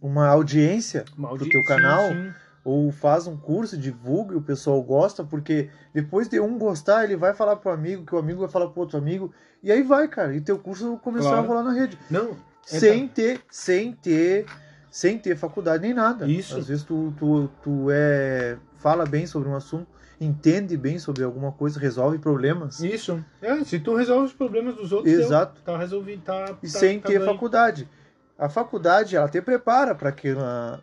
uma 0.00 0.26
audiência 0.28 1.04
Maldi- 1.16 1.44
pro 1.44 1.50
teu 1.50 1.64
canal, 1.64 2.08
sim. 2.08 2.32
Ou 2.66 2.90
faz 2.90 3.28
um 3.28 3.36
curso, 3.36 3.76
divulga 3.78 4.34
e 4.34 4.36
o 4.36 4.42
pessoal 4.42 4.82
gosta, 4.82 5.22
porque 5.22 5.70
depois 5.94 6.26
de 6.28 6.40
um 6.40 6.58
gostar, 6.58 7.04
ele 7.04 7.14
vai 7.14 7.32
falar 7.32 7.54
pro 7.54 7.70
amigo, 7.70 8.04
que 8.04 8.12
o 8.12 8.18
amigo 8.18 8.40
vai 8.40 8.48
falar 8.48 8.66
pro 8.70 8.80
outro 8.80 8.98
amigo, 8.98 9.32
e 9.62 9.70
aí 9.70 9.84
vai, 9.84 10.08
cara, 10.08 10.34
e 10.34 10.40
teu 10.40 10.58
curso 10.58 10.96
começou 10.98 11.30
Claro. 11.30 11.44
a 11.44 11.48
rolar 11.48 11.62
na 11.62 11.72
rede, 11.72 11.96
Não, 12.10 12.30
é 12.32 12.78
sem 12.80 13.06
ter, 13.06 13.40
sem 13.48 13.92
ter, 13.92 14.46
sem 14.90 15.16
ter 15.16 15.36
faculdade 15.36 15.80
nem 15.84 15.94
nada. 15.94 16.26
Isso. 16.26 16.58
Às 16.58 16.66
vezes 16.66 16.82
tu, 16.82 17.14
tu, 17.16 17.48
tu 17.62 17.86
é, 17.88 18.56
fala 18.78 19.06
bem 19.06 19.26
sobre 19.26 19.48
um 19.48 19.54
assunto, 19.54 19.86
entende 20.20 20.76
bem 20.76 20.98
sobre 20.98 21.22
alguma 21.22 21.52
coisa, 21.52 21.78
resolve 21.78 22.18
problemas, 22.18 22.80
Isso. 22.80 23.24
É, 23.40 23.62
se 23.62 23.78
tu 23.78 23.94
resolve 23.94 24.26
os 24.26 24.32
problemas 24.32 24.74
dos 24.74 24.90
outros, 24.90 25.14
Exato. 25.14 25.54
deu, 25.54 25.62
tá 25.62 25.78
resolvido, 25.78 26.22
tá, 26.22 26.46
e 26.60 26.66
tá- 26.68 26.78
sem 26.80 26.98
tá 26.98 27.06
ter 27.06 27.20
ganho. 27.20 27.30
faculdade. 27.30 27.88
A 28.36 28.48
faculdade, 28.48 29.14
ela 29.16 29.28
te 29.28 29.40
prepara 29.40 29.94
para 29.94 30.08
aquele, 30.08 30.40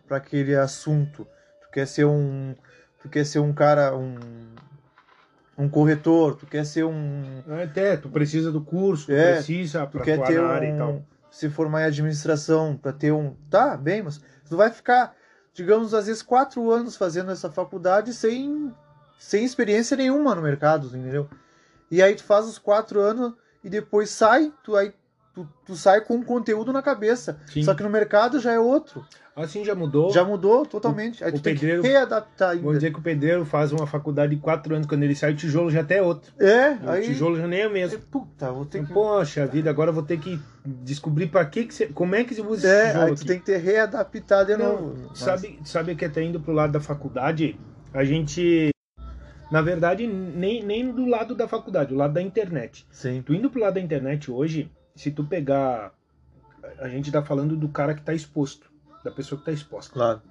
pra 0.08 0.16
aquele 0.16 0.56
assunto. 0.56 1.26
Tu 1.74 1.80
quer 1.80 1.86
ser 1.88 2.04
um, 2.04 2.54
tu 3.02 3.08
quer 3.08 3.26
ser 3.26 3.40
um 3.40 3.52
cara, 3.52 3.96
um, 3.96 4.14
um 5.58 5.68
corretor, 5.68 6.36
tu 6.36 6.46
quer 6.46 6.64
ser 6.64 6.84
um, 6.84 7.42
Até, 7.64 7.96
tu 7.96 8.08
precisa 8.08 8.52
do 8.52 8.60
curso, 8.60 9.06
tu 9.06 9.12
É, 9.12 9.34
precisa 9.34 9.84
tu 9.84 9.98
quer 9.98 10.22
ter 10.22 10.38
área 10.40 10.68
e 10.68 10.78
tal. 10.78 10.90
um, 10.90 11.02
se 11.32 11.50
formar 11.50 11.82
em 11.82 11.86
administração, 11.86 12.76
para 12.76 12.92
ter 12.92 13.10
um, 13.10 13.34
tá, 13.50 13.76
bem, 13.76 14.04
mas 14.04 14.20
tu 14.48 14.56
vai 14.56 14.70
ficar, 14.70 15.16
digamos, 15.52 15.92
às 15.94 16.06
vezes 16.06 16.22
quatro 16.22 16.70
anos 16.70 16.96
fazendo 16.96 17.32
essa 17.32 17.50
faculdade 17.50 18.14
sem, 18.14 18.72
sem 19.18 19.44
experiência 19.44 19.96
nenhuma 19.96 20.32
no 20.32 20.42
mercado, 20.42 20.86
entendeu? 20.96 21.28
E 21.90 22.00
aí 22.00 22.14
tu 22.14 22.22
faz 22.22 22.46
os 22.46 22.56
quatro 22.56 23.00
anos 23.00 23.34
e 23.64 23.68
depois 23.68 24.10
sai, 24.10 24.52
tu 24.62 24.76
aí 24.76 24.94
tu, 25.34 25.48
tu 25.66 25.74
sai 25.76 26.00
com 26.00 26.14
um 26.14 26.22
conteúdo 26.22 26.72
na 26.72 26.80
cabeça. 26.82 27.38
Sim. 27.52 27.62
Só 27.62 27.74
que 27.74 27.82
no 27.82 27.90
mercado 27.90 28.38
já 28.40 28.52
é 28.52 28.58
outro. 28.58 29.04
Assim 29.36 29.64
já 29.64 29.74
mudou. 29.74 30.12
Já 30.12 30.24
mudou 30.24 30.64
totalmente. 30.64 31.24
Aí 31.24 31.30
o 31.30 31.34
tu 31.34 31.40
tem 31.42 31.54
pedreiro- 31.54 31.82
que 31.82 31.88
readaptar 31.88 32.50
ainda. 32.50 32.62
Vamos 32.62 32.78
dizer 32.78 32.92
que 32.92 33.00
o 33.00 33.02
pedreiro 33.02 33.44
faz 33.44 33.72
uma 33.72 33.84
faculdade 33.84 34.36
de 34.36 34.40
quatro 34.40 34.72
anos, 34.76 34.86
quando 34.86 35.02
ele 35.02 35.16
sai, 35.16 35.32
o 35.32 35.36
tijolo 35.36 35.70
já 35.72 35.80
até 35.80 35.98
é 35.98 36.02
outro. 36.02 36.32
É, 36.38 36.74
O 36.74 36.90
aí. 36.90 37.02
tijolo 37.02 37.36
já 37.36 37.48
nem 37.48 37.62
é 37.62 37.66
o 37.66 37.70
mesmo. 37.72 37.98
Puta, 37.98 38.52
vou 38.52 38.64
ter 38.64 38.86
que. 38.86 38.92
Poxa 38.92 39.44
vida, 39.44 39.68
agora 39.68 39.90
vou 39.90 40.04
ter 40.04 40.20
que 40.20 40.38
descobrir 40.64 41.26
para 41.26 41.44
que, 41.46 41.64
que 41.64 41.74
você, 41.74 41.86
como 41.88 42.14
é 42.14 42.22
que 42.22 42.32
se 42.34 42.40
usa 42.42 42.68
É, 42.68 42.70
esse 42.82 42.86
tijolo 42.92 43.04
aí 43.06 43.10
tu 43.10 43.18
aqui. 43.18 43.26
tem 43.26 43.38
que 43.40 43.44
ter 43.46 43.56
readaptar 43.58 44.46
de 44.46 44.56
Não, 44.56 44.68
novo. 44.82 44.94
Mas- 45.08 45.18
sabe, 45.18 45.58
sabe 45.64 45.96
que 45.96 46.04
até 46.04 46.22
indo 46.22 46.38
pro 46.38 46.52
lado 46.52 46.72
da 46.72 46.80
faculdade, 46.80 47.58
a 47.92 48.04
gente, 48.04 48.70
na 49.50 49.60
verdade, 49.62 50.06
nem, 50.06 50.62
nem 50.62 50.92
do 50.92 51.06
lado 51.06 51.34
da 51.34 51.48
faculdade, 51.48 51.90
do 51.90 51.96
lado 51.96 52.14
da 52.14 52.22
internet. 52.22 52.86
Sim. 52.92 53.20
Tu 53.26 53.34
indo 53.34 53.50
pro 53.50 53.60
lado 53.60 53.74
da 53.74 53.80
internet 53.80 54.30
hoje, 54.30 54.70
se 54.94 55.10
tu 55.10 55.24
pegar, 55.24 55.92
a 56.78 56.88
gente 56.88 57.10
tá 57.10 57.22
falando 57.22 57.56
do 57.56 57.68
cara 57.68 57.94
que 57.94 58.02
tá 58.02 58.14
exposto, 58.14 58.70
da 59.02 59.10
pessoa 59.10 59.38
que 59.38 59.44
tá 59.44 59.52
exposta, 59.52 59.92
Claro. 59.92 60.22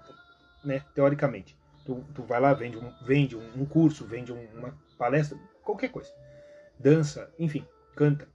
né, 0.64 0.84
teoricamente. 0.96 1.58
Tu, 1.86 2.02
tu 2.16 2.24
vai 2.24 2.40
lá, 2.40 2.54
vende 2.54 2.78
um, 2.78 2.92
vende 3.06 3.36
um, 3.36 3.66
curso, 3.66 4.06
vende 4.06 4.32
um- 4.32 4.48
uma 4.58 4.74
palestra, 4.98 5.38
qualquer 5.64 5.90
coisa. 5.90 6.10
Dança, 6.80 7.30
enfim, 7.38 7.66
canta. 7.96 8.28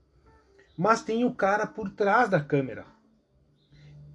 Mas 0.77 1.01
tem 1.01 1.25
o 1.25 1.33
cara 1.33 1.65
por 1.65 1.89
trás 1.89 2.29
da 2.29 2.39
câmera. 2.39 2.85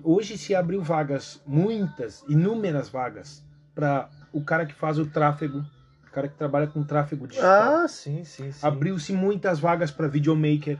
Hoje 0.02 0.38
se 0.38 0.54
abriu 0.54 0.82
vagas, 0.82 1.42
muitas, 1.46 2.22
inúmeras 2.28 2.88
vagas, 2.88 3.42
para 3.74 4.08
o 4.32 4.42
cara 4.44 4.66
que 4.66 4.74
faz 4.74 4.98
o 4.98 5.06
tráfego, 5.06 5.64
o 6.06 6.10
cara 6.12 6.28
que 6.28 6.36
trabalha 6.36 6.66
com 6.66 6.84
tráfego 6.84 7.26
digital. 7.26 7.50
Ah, 7.84 7.88
sim, 7.88 8.22
sim, 8.24 8.52
sim. 8.52 8.66
Abriu-se 8.66 9.12
muitas 9.12 9.58
vagas 9.58 9.90
para 9.90 10.06
videomaker. 10.06 10.78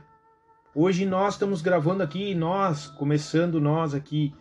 Hoje 0.75 1.07
nós 1.07 1.35
estamos 1.35 1.63
gravando 1.63 2.03
aqui, 2.03 2.35
nós, 2.35 2.87
começando 2.89 3.61
nós 3.61 3.95
aqui, 3.95 4.35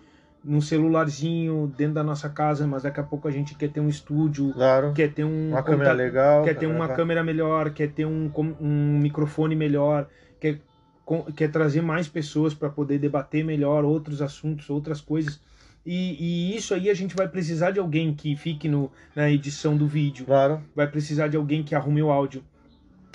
num 0.43 0.59
celularzinho 0.59 1.71
dentro 1.77 1.93
da 1.93 2.03
nossa 2.03 2.27
casa, 2.27 2.65
mas 2.67 2.83
daqui 2.83 2.99
a 2.99 3.03
pouco 3.03 3.27
a 3.27 3.31
gente 3.31 3.55
quer 3.55 3.69
ter 3.69 3.79
um 3.79 3.87
estúdio, 3.87 4.51
Claro. 4.53 4.91
quer 4.93 5.13
ter 5.13 5.23
um 5.23 5.49
Uma 5.49 5.63
câmera 5.63 5.93
legal. 5.93 6.43
quer 6.43 6.55
ter 6.57 6.65
uma 6.65 6.79
câmera- 6.79 6.95
câmera 6.95 7.23
melhor, 7.23 7.69
quer 7.69 7.91
ter 7.91 8.05
um, 8.05 8.29
um 8.59 8.99
microfone 8.99 9.55
melhor, 9.55 10.07
quer, 10.39 10.59
com- 11.05 11.23
quer 11.31 11.49
trazer 11.51 11.81
mais 11.81 12.07
pessoas 12.07 12.53
para 12.53 12.67
poder 12.69 12.97
debater 12.97 13.43
melhor 13.45 13.85
outros 13.85 14.21
assuntos, 14.21 14.69
outras 14.69 14.99
coisas. 14.99 15.39
E, 15.85 16.51
e 16.53 16.57
isso 16.57 16.73
aí 16.73 16.89
a 16.89 16.93
gente 16.93 17.15
vai 17.15 17.27
precisar 17.27 17.71
de 17.71 17.79
alguém 17.79 18.13
que 18.13 18.35
fique 18.35 18.67
no, 18.67 18.91
na 19.15 19.29
edição 19.29 19.77
do 19.77 19.85
vídeo, 19.87 20.25
Claro. 20.25 20.61
vai 20.75 20.87
precisar 20.87 21.27
de 21.27 21.37
alguém 21.37 21.61
que 21.63 21.75
arrume 21.75 22.01
o 22.01 22.09
áudio, 22.09 22.43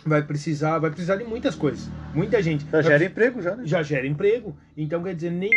vai 0.05 0.23
precisar, 0.23 0.79
vai 0.79 0.91
precisar 0.91 1.17
de 1.17 1.25
muitas 1.25 1.55
coisas. 1.55 1.89
Muita 2.15 2.43
gente. 2.43 2.65
Já 2.71 2.83
gera 2.83 3.05
emprego 3.05 3.43
já, 3.43 3.57
né? 3.57 3.63
já 3.67 3.83
gera 3.83 4.07
emprego. 4.07 4.57
Então, 4.77 5.03
quer 5.03 5.15
dizer, 5.15 5.31
nem, 5.31 5.51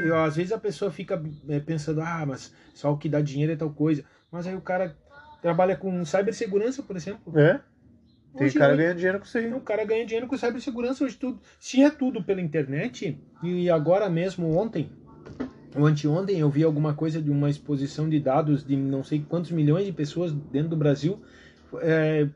eu- 0.00 0.16
às 0.18 0.36
vezes 0.36 0.52
a 0.52 0.58
pessoa 0.58 0.90
fica 0.90 1.20
é, 1.48 1.60
pensando, 1.60 2.00
ah, 2.00 2.24
mas 2.26 2.52
só 2.74 2.92
o 2.92 2.98
que 2.98 3.08
dá 3.08 3.20
dinheiro 3.20 3.52
é 3.52 3.56
tal 3.56 3.70
coisa. 3.70 4.04
Mas 4.30 4.46
aí 4.46 4.54
o 4.54 4.60
cara 4.60 4.96
trabalha 5.40 5.76
com 5.76 6.04
cibersegurança, 6.04 6.82
por 6.82 6.96
exemplo. 6.96 7.38
É. 7.38 7.60
Tem 8.36 8.48
Hoje, 8.48 8.58
cara 8.58 8.74
ganhando 8.74 8.96
dinheiro 8.96 9.18
com 9.20 9.24
isso 9.24 9.38
aí. 9.38 9.52
o 9.52 9.60
cara 9.60 9.84
ganha 9.84 10.04
dinheiro 10.04 10.26
com 10.26 10.36
cibersegurança 10.36 11.04
hoje 11.04 11.16
tudo. 11.16 11.40
Se 11.60 11.82
é 11.82 11.88
tudo 11.90 12.22
pela 12.22 12.40
internet, 12.40 13.16
e 13.42 13.70
agora 13.70 14.10
mesmo 14.10 14.56
ontem, 14.56 14.90
ou 15.76 15.86
anteontem, 15.86 16.40
eu 16.40 16.50
vi 16.50 16.64
alguma 16.64 16.94
coisa 16.94 17.22
de 17.22 17.30
uma 17.30 17.48
exposição 17.48 18.08
de 18.08 18.18
dados 18.18 18.66
de 18.66 18.76
não 18.76 19.04
sei 19.04 19.24
quantos 19.28 19.52
milhões 19.52 19.86
de 19.86 19.92
pessoas 19.92 20.32
dentro 20.32 20.70
do 20.70 20.76
Brasil, 20.76 21.22
é, 21.80 22.28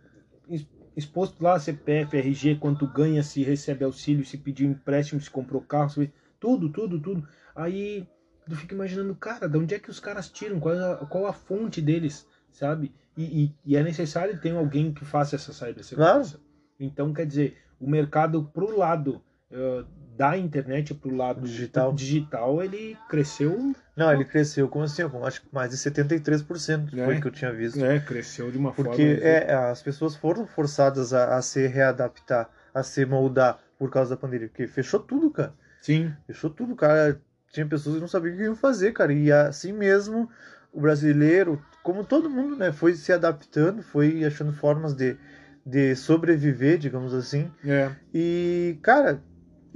exposto 0.98 1.40
lá 1.42 1.58
CPF, 1.58 2.16
RG, 2.16 2.56
quanto 2.56 2.86
ganha, 2.86 3.22
se 3.22 3.42
recebe 3.42 3.84
auxílio, 3.84 4.24
se 4.24 4.36
pediu 4.36 4.68
empréstimo, 4.68 5.20
se 5.20 5.30
comprou 5.30 5.62
carro, 5.62 5.88
se- 5.90 6.12
tudo, 6.40 6.68
tudo, 6.70 7.00
tudo. 7.00 7.26
Aí 7.54 8.06
tu 8.48 8.56
fica 8.56 8.74
imaginando, 8.74 9.14
cara, 9.14 9.48
de 9.48 9.56
onde 9.56 9.74
é 9.74 9.78
que 9.78 9.90
os 9.90 10.00
caras 10.00 10.28
tiram? 10.28 10.58
Qual 10.58 10.74
a, 10.76 10.96
qual 11.06 11.26
a 11.26 11.32
fonte 11.32 11.80
deles, 11.80 12.26
sabe? 12.50 12.92
E, 13.16 13.44
e- 13.44 13.54
e 13.64 13.76
é 13.76 13.82
necessário 13.82 14.40
ter 14.40 14.50
alguém 14.56 14.92
que 14.92 15.04
faça 15.04 15.36
essa 15.36 15.52
cibersegurança. 15.52 16.40
Então, 16.80 17.12
quer 17.12 17.26
dizer, 17.26 17.56
o 17.80 17.88
mercado 17.88 18.44
pro 18.52 18.76
lado 18.76 19.22
eh, 19.50 19.84
da 20.18 20.36
internet, 20.36 20.92
pro 20.94 21.14
lado 21.14 21.42
Digital. 21.42 21.92
digital, 21.94 22.60
ele 22.62 22.96
cresceu, 23.08 23.72
Não, 23.96 24.12
ele 24.12 24.24
cresceu 24.24 24.68
como 24.68 24.84
assim, 24.84 25.08
com 25.08 25.24
acho 25.24 25.40
que 25.42 25.46
mais 25.52 25.70
de 25.70 25.76
73% 25.76 26.90
foi 26.90 27.14
É. 27.14 27.18
o 27.18 27.20
que 27.20 27.28
eu 27.28 27.30
tinha 27.32 27.52
visto. 27.52 27.82
é, 27.84 28.00
cresceu 28.00 28.50
de 28.50 28.58
uma 28.58 28.72
Porque 28.72 29.14
forma... 29.16 29.28
é, 29.28 29.54
as 29.70 29.80
pessoas 29.80 30.16
foram 30.16 30.44
forçadas 30.46 31.12
a, 31.14 31.36
a 31.36 31.42
se 31.42 31.66
readaptar, 31.68 32.50
a 32.74 32.82
se 32.82 33.06
moldar 33.06 33.60
por 33.78 33.90
causa 33.90 34.10
da 34.10 34.16
pandemia. 34.16 34.48
Porque 34.48 34.66
fechou 34.66 34.98
tudo, 34.98 35.30
cara. 35.30 35.54
Sim, 35.80 36.12
Fechou 36.26 36.50
tudo, 36.50 36.74
cara. 36.74 37.20
tinha 37.52 37.64
pessoas 37.64 37.94
que 37.94 38.00
não 38.00 38.08
sabiam 38.08 38.34
o 38.34 38.36
que 38.36 38.42
iam 38.42 38.56
fazer, 38.56 38.92
cara. 38.92 39.12
E 39.12 39.30
assim 39.30 39.72
mesmo, 39.72 40.28
o 40.72 40.80
brasileiro, 40.80 41.62
como 41.84 42.02
todo 42.04 42.28
mundo, 42.28 42.56
né, 42.56 42.72
foi 42.72 42.94
se 42.94 43.12
adaptando, 43.12 43.82
foi 43.82 44.24
achando 44.24 44.52
formas 44.52 44.94
de, 44.94 45.16
de 45.64 45.94
sobreviver, 45.94 46.76
digamos 46.76 47.14
assim. 47.14 47.50
É. 47.64 47.90
E, 48.12 48.76
cara, 48.82 49.22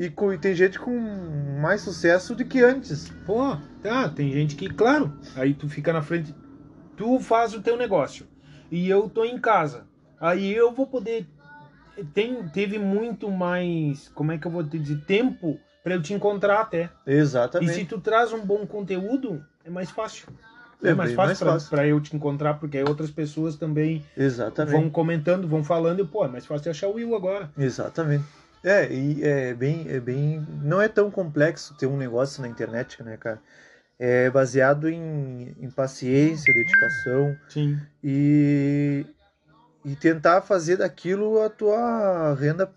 e, 0.03 0.11
com, 0.11 0.33
e 0.33 0.39
tem 0.39 0.53
gente 0.53 0.81
com 0.81 0.91
mais 1.61 1.81
sucesso 1.81 2.35
do 2.35 2.45
que 2.45 2.61
antes. 2.61 3.09
Pô, 3.25 3.57
tá, 3.81 4.09
tem 4.09 4.33
gente 4.33 4.57
que, 4.57 4.69
claro, 4.69 5.13
aí 5.37 5.55
tu 5.55 5.69
fica 5.69 5.93
na 5.93 6.03
frente, 6.03 6.35
tu 6.97 7.21
faz 7.21 7.55
o 7.55 7.63
teu 7.63 7.77
negócio 7.77 8.27
e 8.69 8.89
eu 8.89 9.09
tô 9.09 9.25
em 9.25 9.39
casa. 9.39 9.87
Aí 10.21 10.53
eu 10.53 10.73
vou 10.73 10.89
poder 10.89 11.27
tem, 12.13 12.49
teve 12.49 12.79
muito 12.79 13.31
mais, 13.31 14.09
como 14.09 14.33
é 14.33 14.39
que 14.39 14.47
eu 14.47 14.51
vou 14.51 14.65
te 14.65 14.77
dizer, 14.77 15.01
tempo 15.07 15.61
para 15.85 15.95
eu 15.95 16.03
te 16.03 16.13
encontrar 16.13 16.61
até. 16.61 16.91
Exatamente. 17.07 17.71
E 17.71 17.75
se 17.75 17.85
tu 17.85 18.01
traz 18.01 18.33
um 18.33 18.45
bom 18.45 18.67
conteúdo, 18.67 19.45
é 19.65 19.71
mais 19.71 19.91
fácil. 19.91 20.27
É, 20.83 20.89
É 20.91 20.95
mais 20.95 21.13
fácil 21.13 21.47
para 21.71 21.87
eu 21.87 22.01
te 22.01 22.17
encontrar, 22.17 22.55
porque 22.55 22.79
aí 22.79 22.85
outras 22.85 23.11
pessoas 23.11 23.57
também 23.57 24.05
Exatamente. 24.17 24.73
vão 24.73 24.91
comentando, 24.91 25.47
vão 25.47 25.63
falando, 25.63 26.03
e 26.03 26.07
pô, 26.07 26.25
é 26.25 26.29
mais 26.29 26.45
fácil 26.45 26.73
achar 26.73 26.89
o 26.89 26.95
Will 26.95 27.15
agora. 27.15 27.51
Exatamente. 27.57 28.25
É, 28.65 28.93
e 28.93 29.23
é 29.23 29.55
bem, 29.55 29.87
é 29.89 29.99
bem. 29.99 30.47
Não 30.63 30.81
é 30.81 30.89
tão 30.89 31.11
complexo 31.11 31.75
ter 31.75 31.87
um 31.87 31.97
negócio 31.97 32.41
na 32.43 32.49
internet, 32.49 33.03
né, 33.03 33.17
cara? 33.17 33.41
É 33.99 34.31
baseado 34.31 34.89
em, 34.89 35.55
em 35.61 35.71
paciência, 35.71 36.53
dedicação 36.53 37.37
Sim. 37.49 37.79
e, 38.03 39.05
e 39.85 39.95
tentar 39.97 40.43
fazer 40.43 40.77
daquilo 40.77 41.41
a 41.41 41.49
tua 41.51 42.35
renda 42.35 42.73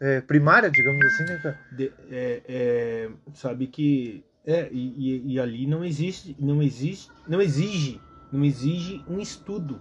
é, 0.00 0.20
primária, 0.20 0.70
digamos 0.70 1.04
assim, 1.04 1.24
né, 1.24 1.38
cara? 1.42 1.58
De- 1.72 1.92
é, 2.10 2.42
é, 2.48 3.10
sabe 3.34 3.66
que 3.66 4.24
é 4.46 4.68
e, 4.70 4.94
e- 4.96 5.32
e 5.34 5.40
ali 5.40 5.66
não 5.66 5.84
existe 5.84 6.36
não 6.38 6.62
existe 6.62 7.10
não 7.26 7.40
exige 7.40 8.00
não 8.30 8.44
exige 8.44 9.02
um 9.08 9.18
estudo 9.18 9.80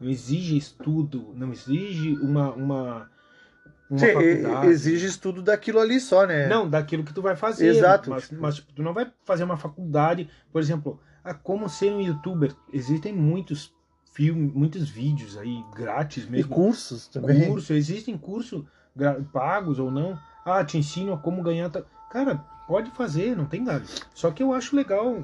não 0.00 0.08
exige 0.10 0.56
estudo 0.56 1.32
não 1.36 1.52
exige 1.52 2.12
uma 2.20 2.50
uma, 2.52 3.10
e- 3.90 4.66
exige 4.68 5.06
estudo 5.06 5.42
daquilo 5.42 5.78
ali 5.80 5.98
só, 6.00 6.26
né? 6.26 6.46
não 6.48 6.68
daquilo 6.68 7.04
que 7.04 7.12
tu 7.12 7.22
vai 7.22 7.34
fazer 7.36 7.66
Exato. 7.66 8.10
mas, 8.10 8.30
mas 8.30 8.54
tipo, 8.56 8.72
tu 8.72 8.82
não 8.82 8.94
vai 8.94 9.10
fazer 9.24 9.44
uma 9.44 9.56
faculdade 9.56 10.28
por 10.52 10.60
exemplo 10.60 11.00
a 11.24 11.34
como 11.34 11.68
ser 11.68 11.92
um 11.92 12.00
youtuber 12.00 12.54
existem 12.72 13.12
muitos 13.12 13.72
filmes 14.12 14.52
muitos 14.52 14.88
vídeos 14.88 15.36
aí 15.36 15.64
grátis 15.74 16.24
E 16.24 16.30
mesmo 16.30 16.54
cursos 16.54 17.08
também. 17.08 17.46
curso, 17.48 17.72
existem 17.72 18.16
cursos 18.18 18.64
pagos 19.32 19.78
ou 19.78 19.90
não. 19.90 20.18
Ah, 20.44 20.64
te 20.64 20.78
ensino 20.78 21.12
a 21.12 21.18
como 21.18 21.42
ganhar. 21.42 21.70
ta- 21.70 21.84
Cara, 22.10 22.44
pode 22.66 22.90
fazer, 22.90 23.36
não 23.36 23.46
tem 23.46 23.62
nada. 23.62 23.84
Só 24.14 24.30
que 24.30 24.42
eu 24.42 24.52
acho 24.52 24.74
legal. 24.74 25.22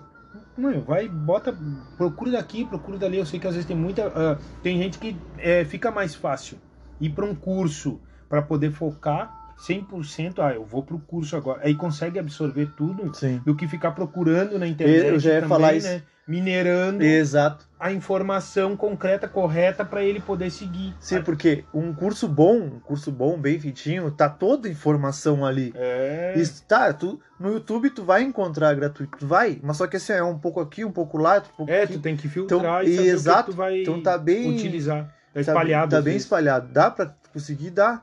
Mano, 0.57 0.83
vai, 0.83 1.09
bota, 1.09 1.57
procura 1.97 2.31
daqui, 2.33 2.65
procura 2.65 2.99
dali. 2.99 3.17
Eu 3.19 3.27
sei 3.27 3.41
que 3.41 3.47
às 3.47 3.55
vezes 3.55 3.67
tem 3.67 3.77
muita. 3.77 4.07
ah, 4.09 4.39
tem 4.63 4.79
gente 4.79 4.99
que 4.99 5.17
é, 5.39 5.65
fica 5.65 5.91
mais 5.91 6.15
fácil 6.15 6.59
ir 7.01 7.11
para 7.11 7.25
um 7.25 7.35
curso 7.35 8.01
para 8.29 8.43
poder 8.43 8.71
focar 8.73 9.55
100%. 9.59 10.39
Ah, 10.39 10.53
eu 10.55 10.65
vou 10.65 10.83
pro 10.83 10.99
curso 10.99 11.37
agora. 11.37 11.61
Aí 11.65 11.75
consegue 11.75 12.19
absorver 12.19 12.67
tudo 12.77 13.15
Sim. 13.15 13.41
do 13.45 13.55
que 13.55 13.67
ficar 13.67 13.93
procurando 13.93 14.59
na 14.59 14.67
internet. 14.67 15.07
Eu 15.07 15.19
já 15.19 15.31
ia 15.31 15.37
também, 15.37 15.49
falar 15.49 15.75
isso. 15.75 15.89
né? 15.89 16.03
Minerando 16.29 17.05
Exato. 17.05 17.69
a 17.79 17.93
informação 17.93 18.77
concreta, 18.77 19.29
correta 19.29 19.85
para 19.85 20.03
ele 20.03 20.19
poder 20.19 20.51
seguir. 20.51 20.93
Sim, 20.99 21.23
porque 21.23 21.65
um 21.73 21.95
curso 21.95 22.27
bom, 22.27 22.57
um 22.63 22.81
curso 22.81 23.13
bom, 23.13 23.39
bem 23.39 23.61
feitinho, 23.61 24.11
tá 24.11 24.29
toda 24.29 24.67
a 24.67 24.71
informação 24.73 25.47
ali. 25.47 25.73
É. 25.77 26.35
Isso, 26.37 26.65
tá, 26.67 26.93
tu, 26.93 27.21
no 27.39 27.53
YouTube 27.53 27.91
tu 27.91 28.03
vai 28.05 28.23
encontrar 28.25 28.75
gratuito, 28.75 29.17
tu 29.19 29.25
vai, 29.27 29.61
mas 29.63 29.77
só 29.77 29.87
que 29.87 29.99
assim, 29.99 30.15
é 30.15 30.23
um 30.25 30.37
pouco 30.37 30.59
aqui, 30.59 30.85
um 30.85 30.91
pouco 30.91 31.17
lá, 31.17 31.39
um 31.39 31.57
pouco 31.57 31.71
É, 31.71 31.83
aqui. 31.85 31.93
tu 31.93 32.01
tem 32.01 32.17
que 32.17 32.29
filtrar 32.29 32.59
Então, 32.61 32.83
e 32.83 32.97
saber 32.97 33.09
exato. 33.09 33.39
o 33.41 33.45
que 33.45 33.51
tu 33.53 33.57
vai 33.57 33.83
Então 33.83 34.03
tá 34.03 34.19
bem- 34.19 34.53
utilizar. 34.53 35.05
Tá 35.05 35.11
Tá- 35.35 35.41
espalhado. 35.43 35.91
Tá, 35.93 35.97
bem 36.03 36.05
vezes. 36.15 36.23
espalhado. 36.23 36.73
Dá 36.73 36.91
pra 36.91 37.15
conseguir, 37.33 37.71
dá. 37.71 38.03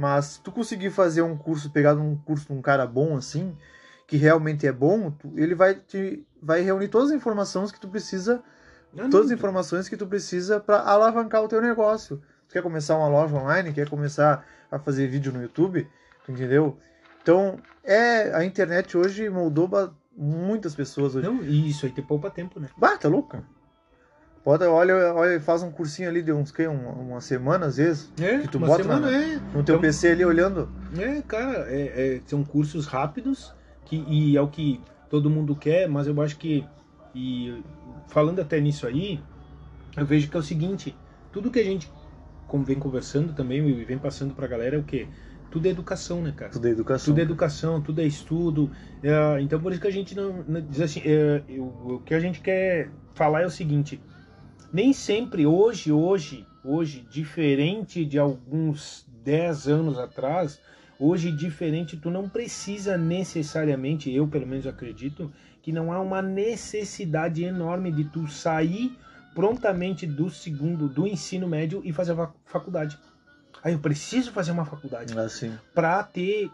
Mas 0.00 0.24
se 0.24 0.40
tu 0.40 0.50
conseguir 0.50 0.90
fazer 0.90 1.20
um 1.20 1.36
curso, 1.36 1.68
pegar 1.70 1.94
um 1.94 2.16
curso 2.16 2.46
de 2.46 2.54
um 2.54 2.62
cara 2.62 2.86
bom 2.86 3.18
assim, 3.18 3.54
que 4.06 4.16
realmente 4.16 4.66
é 4.66 4.72
bom, 4.72 5.10
tu- 5.10 5.30
ele 5.36 5.54
vai 5.54 5.74
te 5.74 6.26
vai 6.42 6.62
reunir 6.62 6.88
todas 6.88 7.10
as 7.10 7.16
informações 7.16 7.70
que 7.70 7.78
tu 7.78 7.86
precisa, 7.86 8.42
Não, 8.94 9.10
todas 9.10 9.26
as 9.26 9.32
informações 9.32 9.90
que 9.90 9.98
tu 9.98 10.06
precisa 10.06 10.58
para 10.58 10.80
alavancar 10.80 11.42
o 11.44 11.48
teu 11.48 11.60
negócio. 11.60 12.16
Tu 12.48 12.54
quer 12.54 12.62
começar 12.62 12.96
uma 12.96 13.08
loja 13.08 13.36
online, 13.36 13.74
quer 13.74 13.90
começar 13.90 14.42
a 14.70 14.78
fazer 14.78 15.06
vídeo 15.06 15.32
no 15.32 15.42
YouTube, 15.42 15.86
tu 16.24 16.32
entendeu? 16.32 16.78
Então, 17.22 17.58
é 17.84 18.34
a 18.34 18.42
internet 18.42 18.96
hoje 18.96 19.28
moldou 19.28 19.68
muitas 20.16 20.74
pessoas 20.74 21.14
hoje. 21.14 21.28
Não, 21.28 21.42
e 21.44 21.68
isso 21.68 21.84
aí 21.84 21.92
te 21.92 22.00
poupa 22.00 22.30
tempo, 22.30 22.58
né? 22.58 22.70
Bah, 22.74 22.96
tá 22.96 23.06
louco? 23.06 23.44
Pode, 24.42 24.64
olha, 24.64 25.12
olha, 25.14 25.38
faz 25.40 25.62
um 25.62 25.70
cursinho 25.70 26.08
ali 26.08 26.22
de 26.22 26.32
uns 26.32 26.50
que 26.50 26.66
uma, 26.66 26.92
uma 26.92 27.20
semana 27.20 27.66
às 27.66 27.76
vezes, 27.76 28.10
É, 28.18 28.38
Que 28.38 28.48
tu 28.48 28.56
uma 28.58 28.68
bota 28.68 28.82
semana 28.82 29.10
na- 29.10 29.16
é. 29.16 29.34
no 29.36 29.62
teu 29.62 29.74
Então- 29.74 29.80
PC 29.80 30.08
ali 30.08 30.24
olhando. 30.24 30.68
É, 30.98 31.20
cara, 31.22 31.66
é- 31.70 32.16
é- 32.16 32.20
são 32.26 32.42
cursos 32.42 32.86
rápidos 32.86 33.52
que, 33.84 34.02
e 34.08 34.36
é 34.36 34.40
o 34.40 34.48
que 34.48 34.80
todo 35.10 35.28
mundo 35.28 35.54
quer, 35.54 35.88
mas 35.88 36.06
eu 36.06 36.20
acho 36.22 36.38
que. 36.38 36.64
E 37.14 37.62
falando 38.08 38.40
até 38.40 38.60
nisso 38.60 38.86
aí, 38.86 39.20
eu 39.96 40.06
vejo 40.06 40.30
que 40.30 40.36
é 40.36 40.40
o 40.40 40.42
seguinte: 40.42 40.96
tudo 41.32 41.50
que 41.50 41.58
a 41.58 41.64
gente 41.64 41.90
vem 42.64 42.78
conversando 42.78 43.34
também 43.34 43.58
e 43.68 43.84
vem 43.84 43.98
passando 43.98 44.32
pra 44.34 44.46
galera 44.46 44.76
é 44.76 44.78
o 44.78 44.82
quê? 44.84 45.06
Tudo 45.50 45.66
é 45.66 45.70
educação, 45.70 46.22
né, 46.22 46.32
cara? 46.34 46.50
Tudo 46.52 46.66
é 46.66 46.70
educação. 46.70 47.12
Tudo 47.12 47.18
é 47.18 47.22
educação, 47.22 47.80
tudo 47.82 48.00
é 48.00 48.04
estudo. 48.04 48.70
É, 49.02 49.40
então 49.40 49.60
por 49.60 49.72
isso 49.72 49.80
que 49.80 49.88
a 49.88 49.92
gente 49.92 50.14
não, 50.14 50.44
não- 50.46 50.60
diz 50.62 50.80
assim, 50.80 51.02
é, 51.04 51.42
eu- 51.48 51.64
o 51.64 52.00
que 52.06 52.14
a 52.14 52.20
gente 52.20 52.40
quer 52.40 52.88
falar 53.14 53.42
é 53.42 53.46
o 53.46 53.50
seguinte: 53.50 54.00
nem 54.72 54.92
sempre 54.92 55.46
hoje, 55.46 55.92
hoje, 55.92 56.46
hoje, 56.64 57.06
diferente 57.10 58.04
de 58.04 58.18
alguns 58.18 59.04
10 59.22 59.68
anos 59.68 59.98
atrás, 59.98 60.60
hoje 60.98 61.30
diferente, 61.32 61.96
tu 61.96 62.10
não 62.10 62.28
precisa 62.28 62.96
necessariamente, 62.96 64.12
eu 64.12 64.26
pelo 64.26 64.46
menos 64.46 64.66
acredito, 64.66 65.32
que 65.62 65.72
não 65.72 65.92
há 65.92 66.00
uma 66.00 66.22
necessidade 66.22 67.44
enorme 67.44 67.90
de 67.92 68.04
tu 68.04 68.26
sair 68.28 68.96
prontamente 69.34 70.06
do 70.06 70.28
segundo, 70.30 70.88
do 70.88 71.06
ensino 71.06 71.46
médio 71.48 71.80
e 71.84 71.92
fazer 71.92 72.12
a 72.12 72.16
fac- 72.16 72.34
faculdade. 72.46 72.98
Aí 73.62 73.72
eu 73.74 73.78
preciso 73.78 74.32
fazer 74.32 74.52
uma 74.52 74.64
faculdade 74.64 75.18
Assim. 75.18 75.52
para 75.74 76.02
ter 76.02 76.50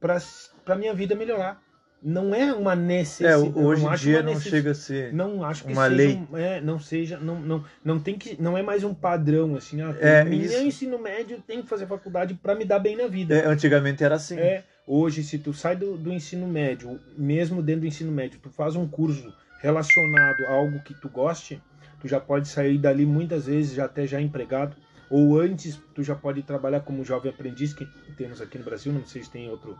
para 0.00 0.18
para 0.64 0.74
minha 0.76 0.92
vida 0.92 1.14
melhorar. 1.14 1.62
Não 2.00 2.32
é 2.34 2.52
uma 2.52 2.72
É, 2.72 2.76
necessidade. 2.76 3.52
hoje 3.56 3.82
não 3.84 3.92
em 3.92 3.96
dia 3.96 4.22
não 4.22 4.40
chega 4.40 4.70
a 4.70 4.74
ser. 4.74 5.12
não 5.12 5.42
acho 5.44 5.64
que 5.64 5.72
uma 5.72 5.84
seja 5.88 5.94
lei. 5.96 6.22
é, 6.34 6.60
não 6.60 6.78
seja 6.78 7.18
não, 7.18 7.40
não 7.40 7.64
não 7.84 7.98
tem 7.98 8.16
que 8.16 8.40
não 8.40 8.56
é 8.56 8.62
mais 8.62 8.84
um 8.84 8.94
padrão 8.94 9.56
assim 9.56 9.80
ah, 9.82 9.94
É, 10.00 10.22
o 10.24 10.62
ensino 10.62 10.98
médio 10.98 11.42
tem 11.44 11.60
que 11.60 11.68
fazer 11.68 11.86
faculdade 11.86 12.34
para 12.34 12.54
me 12.54 12.64
dar 12.64 12.78
bem 12.78 12.96
na 12.96 13.08
vida 13.08 13.34
É, 13.34 13.46
antigamente 13.46 14.04
era 14.04 14.14
assim. 14.14 14.38
é, 14.38 14.62
hoje, 14.86 15.24
se 15.24 15.38
tu 15.38 15.52
sai 15.52 15.74
do, 15.74 15.96
do 15.96 16.12
ensino 16.12 16.46
médio, 16.46 17.00
mesmo 17.16 17.60
dentro 17.62 17.80
do 17.82 17.86
ensino 17.88 18.12
médio, 18.12 18.38
tu 18.40 18.48
faz 18.48 18.76
um 18.76 18.86
curso 18.86 19.32
relacionado 19.60 20.46
a 20.46 20.52
algo 20.52 20.78
que 20.84 20.94
tu 20.94 21.08
goste, 21.08 21.60
tu 22.00 22.06
já 22.06 22.20
pode 22.20 22.46
sair 22.46 22.78
dali 22.78 23.04
muitas 23.04 23.46
vezes 23.46 23.74
já 23.74 23.86
até 23.86 24.06
já 24.06 24.20
empregado, 24.20 24.76
ou 25.10 25.38
antes 25.40 25.80
tu 25.94 26.02
já 26.04 26.14
pode 26.14 26.42
trabalhar 26.42 26.80
como 26.80 27.04
jovem 27.04 27.32
aprendiz, 27.32 27.72
que 27.74 27.86
temos 28.16 28.40
aqui 28.40 28.56
no 28.56 28.64
Brasil, 28.64 28.92
não 28.92 29.04
sei 29.04 29.22
se 29.24 29.30
tem 29.30 29.46
em 29.46 29.50
outro, 29.50 29.76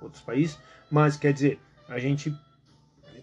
outros 0.00 0.22
países, 0.22 0.58
mas 0.90 1.16
quer 1.16 1.32
dizer, 1.32 1.60
a 1.88 1.98
gente 1.98 2.34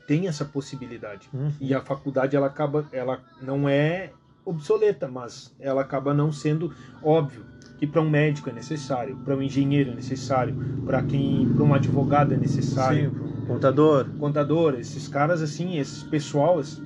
tem 0.08 0.28
essa 0.28 0.46
possibilidade. 0.46 1.30
Uhum. 1.34 1.52
E 1.60 1.74
a 1.74 1.82
faculdade 1.82 2.36
ela 2.36 2.48
acaba, 2.48 2.88
ela 2.92 3.22
não 3.42 3.68
é 3.68 4.12
obsoleta, 4.46 5.08
mas 5.08 5.54
ela 5.60 5.82
acaba 5.82 6.14
não 6.14 6.32
sendo 6.32 6.74
óbvio 7.04 7.46
que 7.78 7.86
para 7.86 8.02
um 8.02 8.10
médico 8.10 8.50
é 8.50 8.54
necessário, 8.54 9.16
para 9.18 9.36
um 9.36 9.42
engenheiro 9.42 9.92
é 9.92 9.94
necessário, 9.94 10.56
para 10.86 11.04
quem, 11.04 11.48
para 11.54 11.64
um 11.64 11.74
advogado 11.74 12.34
é 12.34 12.38
necessário, 12.38 13.12
Sim, 13.12 13.46
contador. 13.46 14.08
contador, 14.18 14.76
esses 14.80 15.08
caras 15.08 15.42
assim, 15.42 15.78
esses 15.78 16.02
pessoal, 16.04 16.60
esse, 16.60 16.82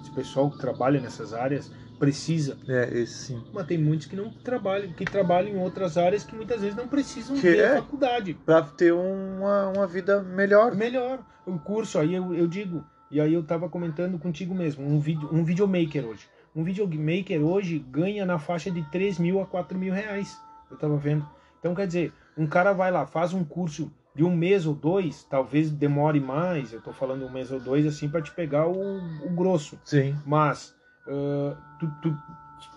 esse 0.00 0.10
pessoal 0.12 0.50
que 0.50 0.58
trabalha 0.58 1.00
nessas 1.00 1.32
áreas 1.32 1.70
precisa. 2.02 2.58
É, 2.66 2.98
esse 2.98 3.26
sim. 3.26 3.44
Mas 3.52 3.64
tem 3.64 3.78
muitos 3.78 4.08
que 4.08 4.16
não 4.16 4.28
trabalham, 4.28 4.92
que 4.92 5.04
trabalham 5.04 5.50
em 5.54 5.58
outras 5.60 5.96
áreas 5.96 6.24
que 6.24 6.34
muitas 6.34 6.60
vezes 6.60 6.74
não 6.76 6.88
precisam 6.88 7.36
Que 7.36 7.42
ter 7.42 7.58
é? 7.58 7.76
faculdade. 7.76 8.34
Pra 8.44 8.60
ter 8.60 8.92
uma, 8.92 9.68
uma 9.68 9.86
vida 9.86 10.20
melhor. 10.20 10.74
Melhor. 10.74 11.20
O 11.46 11.60
curso, 11.60 12.00
aí 12.00 12.12
eu, 12.12 12.34
eu 12.34 12.48
digo, 12.48 12.84
e 13.08 13.20
aí 13.20 13.32
eu 13.32 13.44
tava 13.44 13.68
comentando 13.68 14.18
contigo 14.18 14.52
mesmo, 14.52 14.84
um, 14.84 14.98
vídeo, 14.98 15.28
um 15.30 15.44
videomaker 15.44 16.04
hoje. 16.04 16.26
Um 16.56 16.64
videomaker 16.64 17.40
hoje 17.40 17.78
ganha 17.78 18.26
na 18.26 18.36
faixa 18.36 18.68
de 18.68 18.82
3 18.90 19.20
mil 19.20 19.40
a 19.40 19.46
4 19.46 19.78
mil 19.78 19.94
reais. 19.94 20.36
Eu 20.68 20.76
tava 20.76 20.96
vendo. 20.96 21.24
Então, 21.60 21.72
quer 21.72 21.86
dizer, 21.86 22.12
um 22.36 22.48
cara 22.48 22.72
vai 22.72 22.90
lá, 22.90 23.06
faz 23.06 23.32
um 23.32 23.44
curso 23.44 23.92
de 24.12 24.24
um 24.24 24.34
mês 24.34 24.66
ou 24.66 24.74
dois, 24.74 25.22
talvez 25.30 25.70
demore 25.70 26.18
mais, 26.18 26.72
eu 26.72 26.80
tô 26.82 26.92
falando 26.92 27.24
um 27.24 27.30
mês 27.30 27.52
ou 27.52 27.60
dois, 27.60 27.86
assim, 27.86 28.08
para 28.08 28.20
te 28.20 28.32
pegar 28.32 28.66
o, 28.66 28.98
o 29.24 29.30
grosso. 29.30 29.78
Sim. 29.84 30.16
Mas, 30.26 30.74
ah, 31.06 31.56
tu- 31.78 31.92
tu- 32.02 32.16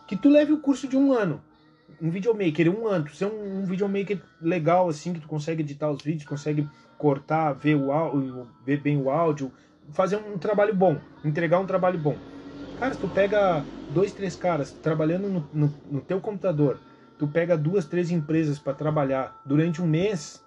que 0.08 0.16
tu 0.16 0.30
leve 0.30 0.52
o 0.54 0.60
curso 0.60 0.88
de 0.88 0.98
um 0.98 1.14
ano. 1.14 1.42
um 2.02 2.10
videomaker, 2.10 2.70
um 2.70 2.88
ano, 2.88 3.06
tu 3.06 3.16
ser 3.16 3.26
um, 3.26 3.60
um 3.60 3.66
videomaker 3.66 4.20
legal, 4.42 4.90
assim, 4.90 5.14
que 5.14 5.20
tu 5.20 5.28
consegue 5.28 5.62
editar 5.62 5.90
os 5.90 6.02
vídeos, 6.02 6.28
consegue 6.28 6.68
cortar, 6.98 7.54
ver, 7.54 7.76
o, 7.76 7.92
áudio, 7.92 8.48
ver 8.66 8.82
bem 8.82 8.98
o 8.98 9.10
áudio, 9.10 9.52
fazer 9.92 10.18
um 10.18 10.38
trabalho 10.38 10.76
bom, 10.76 10.98
entregar 11.24 11.60
um 11.60 11.66
trabalho 11.66 11.98
bom. 12.00 12.18
Cara, 12.80 12.94
se 12.94 13.00
tu 13.00 13.08
pega 13.08 13.64
dois, 13.94 14.12
três 14.12 14.36
caras 14.36 14.72
trabalhando 14.72 15.30
no, 15.30 15.48
no, 15.54 15.74
no 15.90 16.02
teu 16.02 16.20
computador, 16.20 16.80
tu 17.18 17.28
pega 17.28 17.56
duas, 17.56 17.86
três 17.86 18.12
empresas 18.12 18.60
para 18.60 18.74
trabalhar 18.74 19.42
durante 19.46 19.82
um 19.82 19.88
mês 19.88 20.44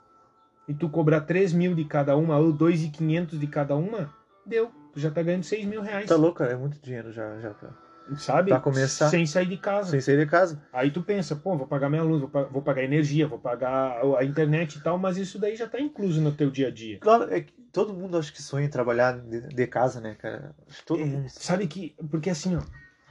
e 0.68 0.74
tu 0.74 0.88
cobrar 0.88 1.22
3 1.22 1.52
mil 1.52 1.74
de 1.74 1.84
cada 1.84 2.14
uma 2.16 2.36
ou 2.36 2.52
2.500 2.52 3.38
de 3.40 3.46
cada 3.46 3.74
uma, 3.74 4.10
deu. 4.44 4.70
Tu 4.98 5.02
já 5.02 5.12
tá 5.12 5.22
ganhando 5.22 5.44
6 5.44 5.64
mil 5.64 5.80
reais. 5.80 6.08
Tá 6.08 6.16
louco, 6.16 6.38
cara? 6.38 6.54
É 6.54 6.56
muito 6.56 6.76
dinheiro 6.82 7.12
já, 7.12 7.38
já 7.38 7.54
pra, 7.54 7.70
Sabe? 8.16 8.48
pra 8.50 8.58
começar. 8.58 9.08
Sem 9.08 9.24
sair 9.26 9.46
de 9.46 9.56
casa. 9.56 9.92
Sem 9.92 10.00
sair 10.00 10.18
de 10.18 10.26
casa. 10.28 10.60
Aí 10.72 10.90
tu 10.90 11.04
pensa, 11.04 11.36
pô, 11.36 11.56
vou 11.56 11.68
pagar 11.68 11.88
minha 11.88 12.02
luz, 12.02 12.20
vou, 12.20 12.28
pa- 12.28 12.42
vou 12.42 12.60
pagar 12.62 12.82
energia, 12.82 13.28
vou 13.28 13.38
pagar 13.38 14.00
a 14.18 14.24
internet 14.24 14.74
e 14.76 14.80
tal, 14.80 14.98
mas 14.98 15.16
isso 15.16 15.38
daí 15.38 15.54
já 15.54 15.68
tá 15.68 15.78
incluso 15.80 16.20
no 16.20 16.32
teu 16.32 16.50
dia 16.50 16.66
a 16.66 16.70
dia. 16.72 16.98
Claro, 16.98 17.32
é 17.32 17.42
que 17.42 17.52
todo 17.72 17.94
mundo 17.94 18.18
acho 18.18 18.32
que 18.32 18.42
sonha 18.42 18.66
em 18.66 18.68
trabalhar 18.68 19.20
de, 19.20 19.40
de 19.42 19.66
casa, 19.68 20.00
né, 20.00 20.16
cara? 20.18 20.52
Todo 20.84 21.00
É, 21.00 21.06
mundo. 21.06 21.28
Sabe 21.28 21.68
que, 21.68 21.94
porque 22.10 22.30
assim, 22.30 22.56
ó, 22.56 22.60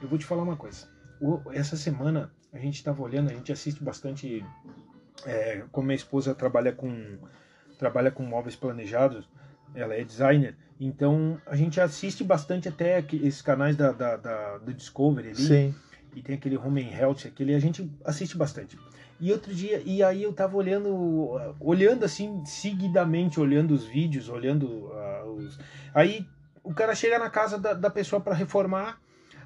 eu 0.02 0.08
vou 0.08 0.18
te 0.18 0.26
falar 0.26 0.42
uma 0.42 0.56
coisa. 0.56 0.86
O- 1.18 1.40
essa 1.54 1.74
semana 1.74 2.30
a 2.52 2.58
gente 2.58 2.84
tava 2.84 3.02
olhando, 3.02 3.30
a 3.30 3.34
gente 3.34 3.50
assiste 3.50 3.82
bastante, 3.82 4.44
é, 5.24 5.62
como 5.72 5.86
minha 5.86 5.96
esposa 5.96 6.34
trabalha 6.34 6.70
com 6.70 7.16
trabalha 7.78 8.10
com 8.10 8.24
móveis 8.24 8.56
planejados, 8.56 9.26
ela 9.74 9.94
é 9.94 10.04
designer, 10.04 10.56
então 10.80 11.40
a 11.46 11.54
gente 11.56 11.80
assiste 11.80 12.22
bastante 12.24 12.68
até 12.68 13.04
esses 13.12 13.42
canais 13.42 13.76
da, 13.76 13.92
da- 13.92 14.16
da- 14.16 14.58
do 14.58 14.72
Discovery 14.72 15.28
ali, 15.28 15.36
Sim. 15.36 15.74
e 16.14 16.22
tem 16.22 16.36
aquele 16.36 16.56
Home 16.56 16.82
and 16.82 16.96
Health, 16.96 17.26
aquele 17.26 17.54
a 17.54 17.58
gente 17.60 17.90
assiste 18.04 18.36
bastante. 18.36 18.78
E 19.20 19.32
outro 19.32 19.52
dia, 19.52 19.82
e 19.84 20.02
aí 20.02 20.22
eu 20.22 20.32
tava 20.32 20.56
olhando, 20.56 21.36
olhando 21.58 22.04
assim, 22.04 22.44
seguidamente, 22.44 23.40
olhando 23.40 23.72
os 23.72 23.84
vídeos, 23.84 24.28
olhando 24.28 24.92
ah, 24.92 25.24
os. 25.26 25.58
Aí 25.92 26.24
o 26.62 26.72
cara 26.72 26.94
chega 26.94 27.18
na 27.18 27.28
casa 27.28 27.58
da, 27.58 27.74
da 27.74 27.90
pessoa 27.90 28.20
para 28.20 28.34
reformar. 28.34 29.00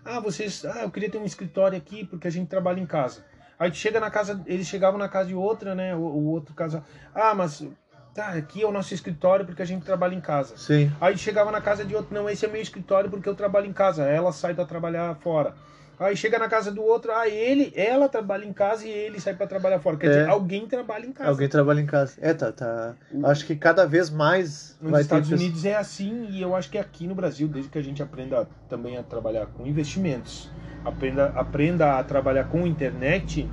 Ah, 0.05 0.21
vocês. 0.21 0.65
Ah, 0.67 0.83
eu 0.83 0.91
queria 0.91 1.09
ter 1.11 1.17
um 1.17 1.25
escritório 1.25 1.79
aqui 1.79 2.05
porque 2.05 2.29
a 2.29 2.31
gente 2.31 2.49
trabalha 2.49 2.81
em 2.81 2.87
casa. 2.87 3.25
Aí 3.59 3.71
tu 3.71 3.77
chega 3.79 3.99
na 3.99 4.11
casa, 4.11 4.43
eles 4.47 4.67
chegavam 4.67 4.99
na 4.99 5.09
casa 5.09 5.29
de 5.29 5.35
outra, 5.35 5.75
né? 5.75 5.95
O, 5.97 6.01
o 6.01 6.25
outro 6.27 6.55
casal. 6.55 6.85
Ah, 7.15 7.35
mas. 7.35 7.67
Tá, 8.15 8.29
aqui 8.29 8.63
é 8.63 8.67
o 8.67 8.73
nosso 8.73 8.93
escritório 8.93 9.47
porque 9.47 9.63
a 9.63 9.65
gente 9.65 9.85
trabalha 9.85 10.15
em 10.15 10.21
casa. 10.21 10.55
Sim. 10.57 10.93
Aí 11.01 11.17
chegava 11.17 11.51
na 11.51 11.61
casa 11.63 11.83
de 11.85 11.95
outro, 11.95 12.15
não, 12.15 12.29
esse 12.29 12.45
é 12.45 12.49
meu 12.49 12.61
escritório 12.61 13.09
porque 13.09 13.27
eu 13.29 13.35
trabalho 13.35 13.67
em 13.67 13.73
casa. 13.73 14.05
Ela 14.05 14.33
sai 14.33 14.53
para 14.55 14.67
trabalhar 14.67 15.15
fora. 15.17 15.55
Aí 15.99 16.17
chega 16.17 16.39
na 16.39 16.49
casa 16.49 16.71
do 16.73 16.83
outro, 16.83 17.13
ah, 17.13 17.29
ele, 17.29 17.73
ela 17.77 18.09
trabalha 18.09 18.45
em 18.45 18.53
casa 18.53 18.85
e 18.87 18.91
ele 18.91 19.21
sai 19.21 19.35
para 19.35 19.47
trabalhar 19.47 19.79
fora. 19.79 19.97
Quer 19.97 20.07
É. 20.07 20.09
dizer, 20.11 20.29
alguém 20.29 20.67
trabalha 20.67 21.07
em 21.07 21.13
casa. 21.13 21.31
Alguém 21.31 21.49
trabalha 21.49 21.81
em 21.81 21.87
casa. 21.87 22.15
É, 22.21 22.35
tá, 22.35 22.51
tá. 22.51 22.95
Acho 23.25 23.47
que 23.47 23.55
cada 23.55 23.87
vez 23.87 24.11
mais 24.11 24.77
Nos 24.81 24.99
Estados 25.01 25.29
pessoas- 25.29 25.41
Unidos 25.41 25.65
é 25.65 25.77
assim 25.77 26.27
e 26.31 26.43
eu 26.43 26.57
acho 26.57 26.69
que 26.71 26.77
aqui 26.77 27.07
no 27.07 27.15
Brasil, 27.15 27.47
desde 27.47 27.71
que 27.71 27.79
a 27.79 27.83
gente 27.83 28.03
aprenda 28.03 28.49
também 28.69 28.97
a 28.99 29.03
trabalhar 29.03 29.47
com 29.47 29.65
investimentos, 29.67 30.51
aprenda, 30.85 31.27
aprenda 31.37 31.99
a 31.99 32.03
trabalhar 32.05 32.45
com 32.45 32.67
internet, 32.67 33.49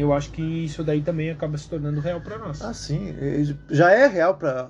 eu 0.00 0.12
acho 0.12 0.30
que 0.30 0.42
isso 0.42 0.82
daí 0.84 1.02
também 1.02 1.30
acaba 1.30 1.56
se 1.56 1.68
tornando 1.68 2.00
real 2.00 2.20
para 2.20 2.38
nós. 2.38 2.62
Ah, 2.62 2.74
sim. 2.74 3.14
Já 3.70 3.92
é 3.92 4.06
real 4.06 4.34
para 4.36 4.68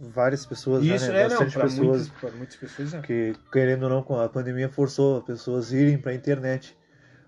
várias 0.00 0.44
pessoas, 0.44 0.84
já, 0.84 0.96
isso 0.96 1.12
né? 1.12 1.20
é, 1.20 1.28
Bastante 1.28 1.52
para 1.52 1.62
pessoas 1.64 1.78
muitas, 1.86 2.08
pra 2.08 2.30
muitas 2.32 2.56
pessoas 2.56 2.94
é. 2.94 3.00
que, 3.00 3.34
querendo 3.52 3.84
ou 3.84 3.88
não, 3.90 4.20
a 4.20 4.28
pandemia 4.28 4.68
forçou 4.68 5.18
as 5.18 5.24
pessoas 5.24 5.72
irem 5.72 5.98
para 5.98 6.12
a 6.12 6.14
internet. 6.14 6.76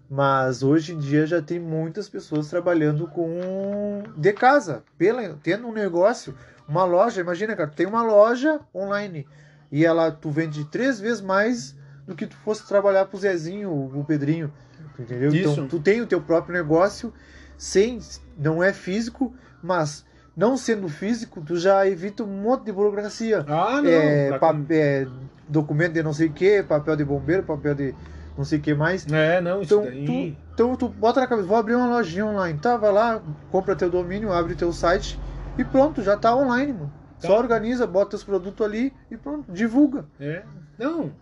Mas 0.08 0.64
hoje 0.64 0.92
em 0.92 0.98
dia 0.98 1.24
já 1.24 1.40
tem 1.40 1.60
muitas 1.60 2.08
pessoas 2.08 2.50
trabalhando 2.50 3.06
com 3.06 4.02
de 4.16 4.32
casa, 4.32 4.82
pela, 4.98 5.38
tendo 5.40 5.68
um 5.68 5.72
negócio, 5.72 6.34
uma 6.66 6.84
loja. 6.84 7.20
Imagina, 7.20 7.54
cara, 7.54 7.70
tu 7.70 7.76
tem 7.76 7.86
uma 7.86 8.02
loja 8.02 8.58
online 8.74 9.24
e 9.70 9.84
ela 9.84 10.10
tu 10.10 10.28
vende 10.28 10.64
três 10.64 10.98
vezes 10.98 11.20
mais 11.20 11.76
do 12.06 12.16
que 12.16 12.26
tu 12.26 12.34
fosse 12.38 12.66
trabalhar 12.66 13.04
pro 13.04 13.18
Zezinho, 13.18 13.70
o 13.70 14.04
Pedrinho, 14.04 14.52
entendeu? 15.00 15.30
Isso. 15.34 15.50
Então 15.52 15.66
tu 15.68 15.78
tem 15.80 16.00
o 16.00 16.06
teu 16.06 16.20
próprio 16.20 16.52
negócio, 16.54 17.12
sem 17.56 17.98
não 18.38 18.62
é 18.62 18.72
físico, 18.72 19.34
mas 19.62 20.04
não 20.36 20.56
sendo 20.56 20.88
físico, 20.88 21.40
tu 21.40 21.56
já 21.56 21.86
evita 21.86 22.22
um 22.22 22.26
monte 22.42 22.64
de 22.64 22.72
burocracia 22.72 23.44
Ah, 23.48 23.80
não. 23.82 23.90
é, 23.90 24.38
é, 24.70 25.06
documento 25.48 25.92
de 25.94 26.02
não 26.02 26.12
sei 26.12 26.28
o 26.28 26.32
que, 26.32 26.62
papel 26.62 26.96
de 26.96 27.04
bombeiro, 27.04 27.42
papel 27.42 27.74
de 27.74 27.94
não 28.38 28.44
sei 28.44 28.58
o 28.58 28.62
que 28.62 28.72
mais. 28.72 29.06
É, 29.10 29.40
não, 29.40 29.60
isso 29.60 29.74
Então 29.74 29.84
daí. 29.84 30.06
tu, 30.06 30.36
então 30.54 30.76
tu 30.76 30.88
bota 30.88 31.20
na 31.20 31.26
cabeça, 31.26 31.46
vou 31.46 31.56
abrir 31.56 31.74
uma 31.74 31.88
lojinha 31.88 32.24
online. 32.24 32.58
Tá, 32.58 32.76
vai 32.76 32.92
lá, 32.92 33.20
compra 33.50 33.76
teu 33.76 33.90
domínio, 33.90 34.32
abre 34.32 34.54
teu 34.54 34.72
site 34.72 35.18
e 35.58 35.64
pronto, 35.64 36.02
já 36.02 36.16
tá 36.16 36.34
online, 36.34 36.72
mano. 36.72 36.92
Tá. 37.20 37.28
Só 37.28 37.38
organiza, 37.38 37.86
bota 37.86 38.16
os 38.16 38.24
produtos 38.24 38.64
ali 38.64 38.94
e 39.10 39.16
pronto, 39.16 39.52
divulga. 39.52 40.06
É. 40.18 40.42
Não, 40.80 41.12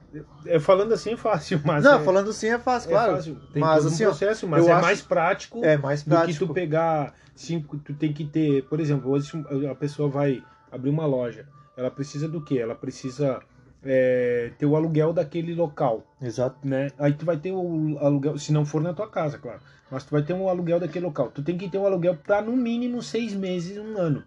é, 0.46 0.58
falando 0.60 0.94
assim 0.94 1.12
é 1.12 1.16
fácil, 1.16 1.60
mas. 1.66 1.82
não, 1.84 1.94
é, 2.00 2.04
falando 2.04 2.30
assim 2.30 2.46
é 2.48 2.58
fácil, 2.58 2.88
é 2.88 2.92
claro. 2.92 3.12
fácil. 3.16 3.36
Tem 3.52 3.60
mas, 3.60 3.76
todo 3.82 3.90
um 3.90 3.94
assim, 3.94 4.04
ó, 4.04 4.08
processo, 4.08 4.46
mas 4.48 4.66
é 4.66 4.72
acho- 4.72 4.82
mais 4.82 5.02
prático 5.02 5.64
É 5.64 5.76
mais 5.76 6.02
do 6.02 6.04
que 6.04 6.10
prático. 6.10 6.46
tu 6.46 6.54
pegar 6.54 7.14
cinco, 7.34 7.76
tu 7.78 7.92
tem 7.94 8.12
que 8.12 8.24
ter, 8.24 8.62
por 8.64 8.78
exemplo, 8.80 9.10
hoje 9.10 9.30
a 9.70 9.74
pessoa 9.74 10.08
vai 10.08 10.42
abrir 10.70 10.90
uma 10.90 11.06
loja, 11.06 11.46
ela 11.76 11.90
precisa 11.90 12.28
do 12.28 12.40
quê? 12.40 12.58
Ela 12.58 12.74
precisa 12.74 13.40
é, 13.84 14.50
ter 14.58 14.66
o 14.66 14.74
aluguel 14.76 15.12
daquele 15.12 15.54
local, 15.54 16.04
Exato. 16.20 16.56
né? 16.64 16.88
Aí 16.98 17.12
tu 17.12 17.24
vai 17.24 17.36
ter 17.36 17.52
o 17.52 17.96
aluguel, 18.00 18.38
se 18.38 18.52
não 18.52 18.64
for 18.64 18.80
na 18.82 18.92
tua 18.92 19.08
casa, 19.08 19.38
claro, 19.38 19.60
mas 19.90 20.04
tu 20.04 20.10
vai 20.10 20.22
ter 20.22 20.32
um 20.34 20.48
aluguel 20.48 20.80
daquele 20.80 21.04
local. 21.06 21.30
Tu 21.30 21.42
tem 21.42 21.56
que 21.56 21.68
ter 21.68 21.78
um 21.78 21.86
aluguel 21.86 22.16
para 22.16 22.42
no 22.42 22.56
mínimo 22.56 23.00
seis 23.02 23.34
meses, 23.34 23.78
um 23.78 23.96
ano. 23.96 24.22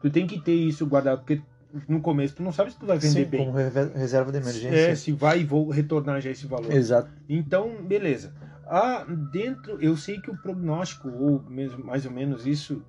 Tu 0.00 0.10
tem 0.10 0.26
que 0.26 0.40
ter 0.40 0.54
isso 0.54 0.84
guardado, 0.86 1.18
porque 1.20 1.40
no 1.88 2.00
começo 2.00 2.36
tu 2.36 2.42
não 2.42 2.52
sabe 2.52 2.72
se 2.72 2.78
tu 2.78 2.86
vai 2.86 2.98
vender 2.98 3.24
Sim, 3.24 3.30
bem. 3.30 3.46
como 3.46 3.56
reserva 3.56 4.30
de 4.30 4.38
emergência. 4.38 4.90
É, 4.90 4.94
se 4.94 5.12
vai 5.12 5.40
e 5.40 5.44
vou 5.44 5.68
retornar 5.70 6.20
já 6.20 6.30
esse 6.30 6.46
valor. 6.46 6.72
Exato. 6.72 7.10
Então, 7.28 7.82
beleza. 7.82 8.32
Ah, 8.66 9.04
dentro, 9.30 9.78
eu 9.80 9.96
sei 9.96 10.20
que 10.20 10.30
o 10.30 10.36
prognóstico, 10.36 11.08
ou 11.10 11.42
mesmo 11.42 11.84
mais 11.84 12.06
ou 12.06 12.12
menos 12.12 12.46
isso, 12.46 12.82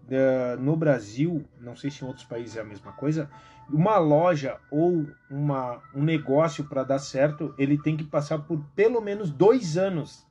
no 0.60 0.76
Brasil, 0.76 1.44
não 1.60 1.76
sei 1.76 1.92
se 1.92 2.04
em 2.04 2.08
outros 2.08 2.26
países 2.26 2.56
é 2.56 2.62
a 2.62 2.64
mesma 2.64 2.94
coisa, 2.94 3.30
uma 3.70 3.98
loja 3.98 4.58
ou 4.72 5.06
uma, 5.30 5.82
um 5.94 6.04
negócio 6.04 6.64
para 6.64 6.84
dar 6.84 7.00
certo, 7.00 7.54
ele 7.58 7.78
tem 7.78 7.98
que 7.98 8.04
passar 8.04 8.40
por 8.40 8.64
pelo 8.76 9.02
menos 9.02 9.32
dois 9.32 9.78
anos. 9.78 10.26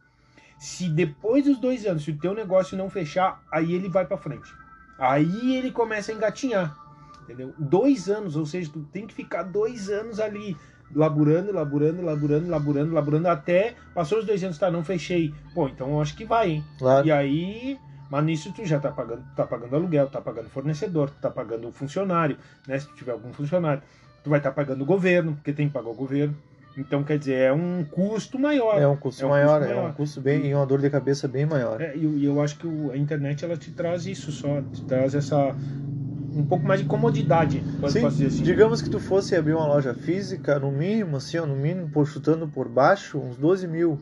Se 0.58 0.88
depois 0.88 1.44
dos 1.44 1.58
dois 1.58 1.84
anos, 1.84 2.04
se 2.04 2.12
o 2.12 2.18
teu 2.18 2.32
negócio 2.32 2.78
não 2.78 2.88
fechar, 2.88 3.42
aí 3.52 3.74
ele 3.74 3.88
vai 3.88 4.06
para 4.06 4.16
frente. 4.16 4.50
Aí 4.98 5.56
ele 5.56 5.70
começa 5.70 6.12
a 6.12 6.14
engatinhar. 6.14 6.74
Entendeu? 7.24 7.54
Dois 7.58 8.08
anos, 8.08 8.36
ou 8.36 8.44
seja, 8.46 8.70
tu 8.70 8.80
tem 8.92 9.06
que 9.06 9.14
ficar 9.14 9.42
dois 9.42 9.88
anos 9.88 10.20
ali 10.20 10.56
laburando, 10.94 11.52
laburando, 11.52 12.02
laburando, 12.02 12.48
laburando, 12.48 12.94
laburando, 12.94 13.28
até 13.28 13.74
passou 13.94 14.18
os 14.18 14.26
dois 14.26 14.44
anos, 14.44 14.58
tá, 14.58 14.70
não 14.70 14.84
fechei. 14.84 15.32
Pô, 15.54 15.66
então 15.68 15.88
eu 15.90 16.00
acho 16.00 16.14
que 16.14 16.24
vai, 16.24 16.50
hein? 16.50 16.64
Claro. 16.78 17.06
E 17.06 17.10
aí, 17.10 17.78
mas 18.10 18.24
nisso 18.24 18.52
tu 18.52 18.64
já 18.64 18.78
tá 18.78 18.90
pagando, 18.92 19.24
tá 19.34 19.46
pagando 19.46 19.74
aluguel, 19.74 20.06
tá 20.08 20.20
pagando 20.20 20.48
fornecedor, 20.50 21.10
tá 21.20 21.30
pagando 21.30 21.72
funcionário, 21.72 22.36
né? 22.68 22.78
Se 22.78 22.86
tu 22.88 22.94
tiver 22.94 23.12
algum 23.12 23.32
funcionário, 23.32 23.82
tu 24.22 24.28
vai 24.30 24.38
estar 24.38 24.50
tá 24.50 24.54
pagando 24.54 24.82
o 24.82 24.86
governo, 24.86 25.34
porque 25.34 25.52
tem 25.52 25.66
que 25.66 25.72
pagar 25.72 25.88
o 25.88 25.94
governo. 25.94 26.36
Então, 26.76 27.04
quer 27.04 27.18
dizer, 27.18 27.34
é 27.36 27.52
um 27.52 27.84
custo 27.84 28.38
maior. 28.38 28.80
É 28.80 28.86
um 28.86 28.96
custo 28.96 29.22
É 29.22 29.26
um 29.26 29.28
maior, 29.30 29.60
custo 29.60 29.72
é 29.72 29.74
maior. 29.76 29.90
um 29.90 29.94
custo 29.94 30.20
bem 30.20 30.46
e 30.46 30.54
uma 30.54 30.66
dor 30.66 30.80
de 30.80 30.90
cabeça 30.90 31.26
bem 31.28 31.46
maior. 31.46 31.80
É, 31.80 31.96
e 31.96 32.02
eu, 32.04 32.18
eu 32.18 32.40
acho 32.42 32.58
que 32.58 32.66
o- 32.66 32.90
a 32.90 32.96
internet 32.96 33.44
ela 33.44 33.56
te 33.56 33.70
traz 33.70 34.06
isso 34.06 34.32
só, 34.32 34.60
te 34.60 34.82
traz 34.84 35.14
essa 35.14 35.56
um 36.34 36.44
pouco 36.44 36.66
mais 36.66 36.80
de 36.80 36.86
comodidade, 36.86 37.62
Sim, 37.88 38.00
posso 38.02 38.16
dizer 38.16 38.26
assim. 38.26 38.42
digamos 38.42 38.82
que 38.82 38.90
tu 38.90 38.98
fosse 38.98 39.36
abrir 39.36 39.54
uma 39.54 39.66
loja 39.66 39.94
física, 39.94 40.58
no 40.58 40.70
mínimo, 40.70 41.16
assim, 41.16 41.38
ó, 41.38 41.46
no 41.46 41.54
mínimo, 41.54 41.88
por 41.90 42.06
chutando 42.06 42.48
por 42.48 42.68
baixo, 42.68 43.18
uns 43.18 43.36
12 43.36 43.66
mil, 43.66 43.98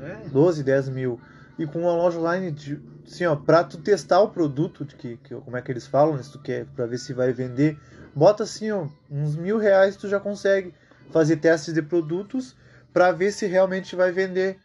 É. 0.00 0.28
12, 0.28 0.62
10 0.62 0.88
mil. 0.88 1.20
E 1.58 1.66
com 1.66 1.80
uma 1.80 1.92
loja 1.94 2.18
online, 2.18 2.50
de, 2.50 2.80
assim, 3.06 3.26
ó, 3.26 3.36
pra 3.36 3.62
tu 3.62 3.78
testar 3.78 4.20
o 4.20 4.28
produto, 4.30 4.84
de 4.84 4.94
que, 4.96 5.16
que, 5.18 5.34
como 5.34 5.56
é 5.56 5.62
que 5.62 5.70
eles 5.70 5.86
falam, 5.86 6.16
né, 6.16 6.22
se 6.22 6.32
tu 6.32 6.38
quer, 6.38 6.66
pra 6.74 6.86
ver 6.86 6.98
se 6.98 7.12
vai 7.12 7.32
vender, 7.32 7.78
bota 8.14 8.42
assim, 8.42 8.70
ó, 8.70 8.86
uns 9.10 9.36
mil 9.36 9.58
reais 9.58 9.96
tu 9.96 10.08
já 10.08 10.18
consegue 10.18 10.72
fazer 11.12 11.36
testes 11.36 11.72
de 11.74 11.82
produtos 11.82 12.56
pra 12.92 13.12
ver 13.12 13.30
se 13.32 13.46
realmente 13.46 13.94
vai 13.94 14.10
vender, 14.10 14.58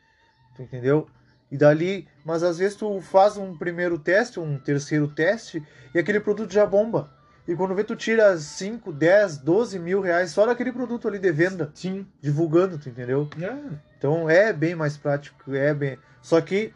tu 0.56 0.62
entendeu? 0.64 1.08
E 1.52 1.58
dali, 1.58 2.08
mas 2.24 2.44
às 2.44 2.58
vezes 2.58 2.76
tu 2.76 3.00
faz 3.02 3.38
um 3.38 3.58
primeiro 3.58 3.98
teste, 3.98 4.40
um 4.40 4.58
terceiro 4.58 5.08
teste, 5.08 5.64
e 5.94 6.00
aquele 6.00 6.20
produto 6.20 6.54
já 6.54 6.66
bomba. 6.66 7.10
E 7.48 7.56
quando 7.56 7.74
vê, 7.74 7.84
tu 7.84 7.96
tira 7.96 8.38
5, 8.38 8.94
10, 8.94 9.40
12 9.40 9.80
mil 9.80 10.02
reais 10.02 10.30
só 10.30 10.46
daquele 10.46 10.72
produto 10.72 11.08
ali 11.08 11.18
de 11.18 11.32
venda, 11.32 11.72
Sim. 11.74 12.06
divulgando, 12.22 12.78
tu 12.78 12.90
entendeu? 12.90 13.28
É. 13.42 13.56
Então 13.98 14.30
é 14.30 14.54
bem 14.54 14.76
mais 14.76 14.98
prático, 14.98 15.56
é 15.56 15.74
bem. 15.74 15.98
Só 16.22 16.40
que 16.42 16.72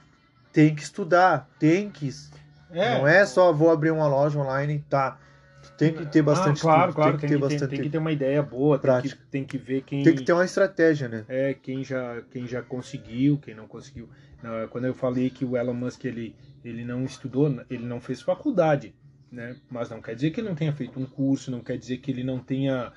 tem 0.51 0.73
que 0.73 0.81
estudar, 0.81 1.47
tem 1.59 1.91
que. 1.91 2.09
É. 2.71 2.97
Não 2.97 3.07
é 3.07 3.23
só 3.23 3.53
vou 3.53 3.69
abrir 3.69 3.91
uma 3.91 4.07
loja 4.07 4.39
online, 4.39 4.83
tá. 4.89 5.19
Tu 5.61 5.71
tem 5.77 5.93
que 5.93 6.05
ter 6.07 6.23
bastante 6.23 6.59
ah, 6.59 6.61
claro, 6.61 6.79
estudo, 6.89 6.95
claro, 6.95 7.11
tem 7.11 7.19
que 7.19 7.27
ter 7.27 7.33
tem, 7.33 7.39
bastante. 7.39 7.69
tem 7.69 7.81
que 7.81 7.89
ter 7.89 7.97
uma 7.99 8.11
ideia 8.11 8.41
boa, 8.41 8.77
tem 8.77 8.81
que, 8.81 8.87
prática. 8.87 9.21
tem 9.29 9.45
que 9.45 9.57
ver 9.59 9.81
quem 9.83 10.03
Tem 10.03 10.15
que 10.15 10.23
ter 10.23 10.33
uma 10.33 10.43
estratégia, 10.43 11.07
né? 11.07 11.23
é 11.29 11.53
quem 11.53 11.83
já 11.83 12.21
quem 12.31 12.47
já 12.47 12.61
conseguiu, 12.63 13.37
quem 13.37 13.53
não 13.53 13.67
conseguiu. 13.67 14.09
Na- 14.43 14.67
Quando 14.67 14.85
eu 14.85 14.93
falei 14.93 15.29
que 15.29 15.45
o 15.45 15.57
Elon 15.57 15.73
Musk 15.73 16.05
ele 16.05 16.35
ele 16.63 16.85
não 16.85 17.03
estudou, 17.03 17.49
ele 17.69 17.85
não 17.85 17.99
fez 17.99 18.21
faculdade, 18.21 18.95
né? 19.31 19.57
Mas 19.69 19.89
não 19.89 20.01
quer 20.01 20.15
dizer 20.15 20.31
que 20.31 20.39
ele 20.39 20.47
não 20.47 20.55
tenha 20.55 20.71
feito 20.71 20.97
um 20.99 21.05
curso, 21.05 21.51
não 21.51 21.59
quer 21.59 21.77
dizer 21.77 21.97
que 21.97 22.09
ele 22.09 22.23
não 22.23 22.39
tenha 22.39 22.93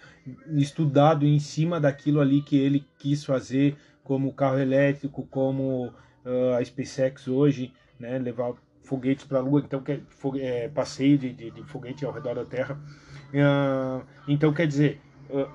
estudado 0.57 1.27
em 1.27 1.41
cima 1.41 1.81
daquilo 1.81 2.21
ali 2.21 2.43
que 2.43 2.57
ele 2.57 2.87
quis 2.99 3.25
fazer, 3.25 3.77
como 4.05 4.33
carro 4.33 4.59
elétrico, 4.61 5.27
como 5.27 5.89
uh, 5.89 6.55
a 6.57 6.65
SpaceX 6.65 7.27
hoje, 7.27 7.73
né? 7.99 8.19
Levar 8.19 8.55
foguetes 8.85 9.25
para 9.25 9.39
a 9.39 9.43
Lua, 9.43 9.61
então 9.65 9.83
que 9.83 10.01
é, 10.41 10.69
passeio 10.69 11.19
de, 11.19 11.33
de, 11.33 11.51
de, 11.51 11.63
foguete 11.65 12.05
ao 12.05 12.13
redor 12.13 12.35
da 12.37 12.45
Terra. 12.45 12.81
Uh, 13.31 14.07
então 14.29 14.55
quer 14.55 14.69
dizer, 14.69 15.01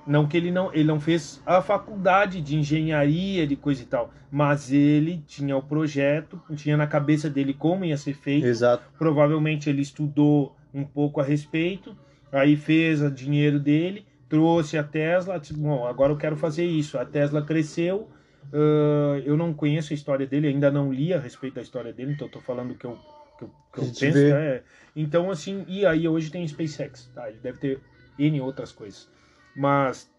não 0.06 0.26
que 0.26 0.36
ele 0.36 0.50
não 0.50 0.72
ele 0.72 0.84
não 0.84 1.00
fez 1.00 1.42
a 1.46 1.60
faculdade 1.60 2.40
de 2.40 2.56
engenharia 2.56 3.46
de 3.46 3.56
coisa 3.56 3.82
e 3.82 3.86
tal, 3.86 4.12
mas 4.30 4.72
ele 4.72 5.22
tinha 5.26 5.56
o 5.56 5.62
projeto, 5.62 6.40
tinha 6.54 6.76
na 6.76 6.86
cabeça 6.86 7.28
dele 7.28 7.54
como 7.54 7.84
ia 7.84 7.96
ser 7.96 8.14
feito. 8.14 8.46
Exato. 8.46 8.84
Provavelmente 8.98 9.68
ele 9.68 9.82
estudou 9.82 10.56
um 10.72 10.84
pouco 10.84 11.20
a 11.20 11.24
respeito, 11.24 11.96
aí 12.30 12.56
fez 12.56 13.02
o 13.02 13.10
dinheiro 13.10 13.60
dele, 13.60 14.06
trouxe 14.28 14.78
a 14.78 14.82
Tesla, 14.82 15.38
disse, 15.38 15.52
bom, 15.52 15.86
agora 15.86 16.12
eu 16.12 16.16
quero 16.16 16.36
fazer 16.36 16.64
isso. 16.64 16.96
A 16.98 17.04
Tesla 17.04 17.42
cresceu, 17.42 18.08
uh, 18.52 19.18
eu 19.24 19.36
não 19.36 19.52
conheço 19.52 19.92
a 19.92 19.94
história 19.94 20.26
dele, 20.26 20.48
ainda 20.48 20.70
não 20.70 20.90
li 20.90 21.12
a 21.12 21.20
respeito 21.20 21.56
da 21.56 21.62
história 21.62 21.92
dele, 21.92 22.12
então 22.12 22.26
estou 22.26 22.40
falando 22.40 22.74
que 22.74 22.86
eu, 22.86 22.98
que 23.38 23.44
eu, 23.44 23.50
que 23.74 23.80
eu 23.80 23.84
penso. 23.84 24.18
Né? 24.18 24.62
Então, 24.96 25.30
assim, 25.30 25.64
e 25.68 25.84
aí 25.84 26.08
hoje 26.08 26.30
tem 26.30 26.46
SpaceX, 26.48 27.10
tá? 27.14 27.28
Ele 27.28 27.38
deve 27.42 27.58
ter 27.58 27.80
N 28.18 28.40
outras 28.40 28.72
coisas. 28.72 29.10
Mas, 29.54 30.10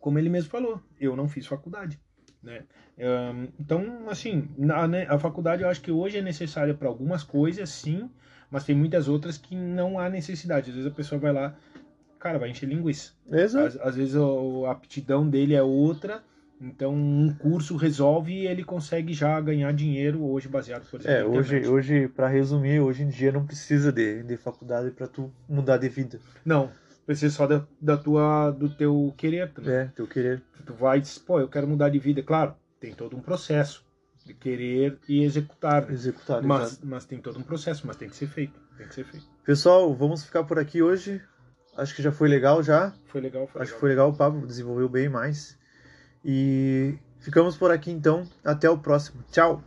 como 0.00 0.18
ele 0.18 0.28
mesmo 0.28 0.50
falou, 0.50 0.80
eu 1.00 1.16
não 1.16 1.28
fiz 1.28 1.46
faculdade. 1.46 2.00
Né? 2.42 2.64
Então, 3.58 4.08
assim, 4.08 4.48
né, 4.58 5.06
a 5.08 5.18
faculdade 5.18 5.62
eu 5.62 5.68
acho 5.68 5.80
que 5.80 5.90
hoje 5.90 6.18
é 6.18 6.22
necessária 6.22 6.74
para 6.74 6.88
algumas 6.88 7.22
coisas, 7.22 7.68
sim, 7.70 8.10
mas 8.50 8.64
tem 8.64 8.74
muitas 8.74 9.08
outras 9.08 9.38
que 9.38 9.54
não 9.54 9.98
há 9.98 10.08
necessidade. 10.08 10.70
Às 10.70 10.76
vezes 10.76 10.90
a 10.90 10.94
pessoa 10.94 11.20
vai 11.20 11.32
lá, 11.32 11.54
cara, 12.18 12.38
vai 12.38 12.50
encher 12.50 12.68
linguiça. 12.68 13.12
Exato. 13.30 13.66
Às, 13.66 13.76
às 13.76 13.96
vezes 13.96 14.16
a, 14.16 14.20
a 14.68 14.72
aptidão 14.72 15.28
dele 15.28 15.54
é 15.54 15.62
outra, 15.62 16.22
então 16.60 16.94
um 16.94 17.34
curso 17.34 17.76
resolve 17.76 18.32
e 18.32 18.46
ele 18.46 18.62
consegue 18.62 19.12
já 19.12 19.40
ganhar 19.40 19.72
dinheiro 19.72 20.22
hoje 20.24 20.48
baseado, 20.48 20.88
por 20.88 21.00
exemplo, 21.00 21.16
É, 21.16 21.24
hoje, 21.24 21.66
hoje 21.66 22.08
para 22.08 22.28
resumir, 22.28 22.80
hoje 22.80 23.02
em 23.02 23.08
dia 23.08 23.32
não 23.32 23.44
precisa 23.46 23.90
de, 23.90 24.22
de 24.22 24.36
faculdade 24.36 24.90
para 24.90 25.06
tu 25.08 25.32
mudar 25.48 25.78
de 25.78 25.88
vida. 25.88 26.20
Não, 26.44 26.70
precisa 27.06 27.34
só 27.34 27.46
da, 27.46 27.66
da 27.80 27.96
tua, 27.96 28.50
do 28.50 28.68
teu 28.68 29.12
querer. 29.16 29.52
Né? 29.58 29.82
É, 29.82 29.84
teu 29.86 30.06
querer. 30.06 30.42
Tu 30.64 30.74
vai 30.74 30.98
e 30.98 31.00
diz, 31.00 31.18
pô, 31.18 31.40
eu 31.40 31.48
quero 31.48 31.66
mudar 31.66 31.88
de 31.88 31.98
vida. 31.98 32.22
Claro, 32.22 32.54
tem 32.80 32.94
todo 32.94 33.16
um 33.16 33.20
processo 33.20 33.84
de 34.24 34.34
querer 34.34 34.98
e 35.08 35.22
executar. 35.22 35.86
Né? 35.86 35.94
Executar, 35.94 36.42
mas, 36.42 36.80
mas 36.82 37.04
tem 37.04 37.20
todo 37.20 37.38
um 37.38 37.42
processo, 37.42 37.86
mas 37.86 37.96
tem 37.96 38.08
que 38.08 38.16
ser 38.16 38.28
feito. 38.28 38.60
Tem 38.76 38.86
que 38.86 38.94
ser 38.94 39.04
feito. 39.04 39.26
Pessoal, 39.44 39.92
vamos 39.94 40.24
ficar 40.24 40.44
por 40.44 40.58
aqui 40.58 40.82
hoje. 40.82 41.20
Acho 41.76 41.94
que 41.94 42.02
já 42.02 42.12
foi 42.12 42.28
legal 42.28 42.62
já. 42.62 42.92
Foi 43.06 43.20
legal, 43.20 43.46
foi 43.46 43.62
Acho 43.62 43.70
legal. 43.70 43.74
que 43.74 43.80
foi 43.80 43.88
legal 43.88 44.10
o 44.10 44.16
papo, 44.16 44.46
desenvolveu 44.46 44.88
bem 44.88 45.08
mais. 45.08 45.58
E 46.24 46.98
ficamos 47.18 47.56
por 47.56 47.70
aqui 47.70 47.90
então. 47.90 48.28
Até 48.44 48.68
o 48.70 48.78
próximo. 48.78 49.24
Tchau! 49.30 49.62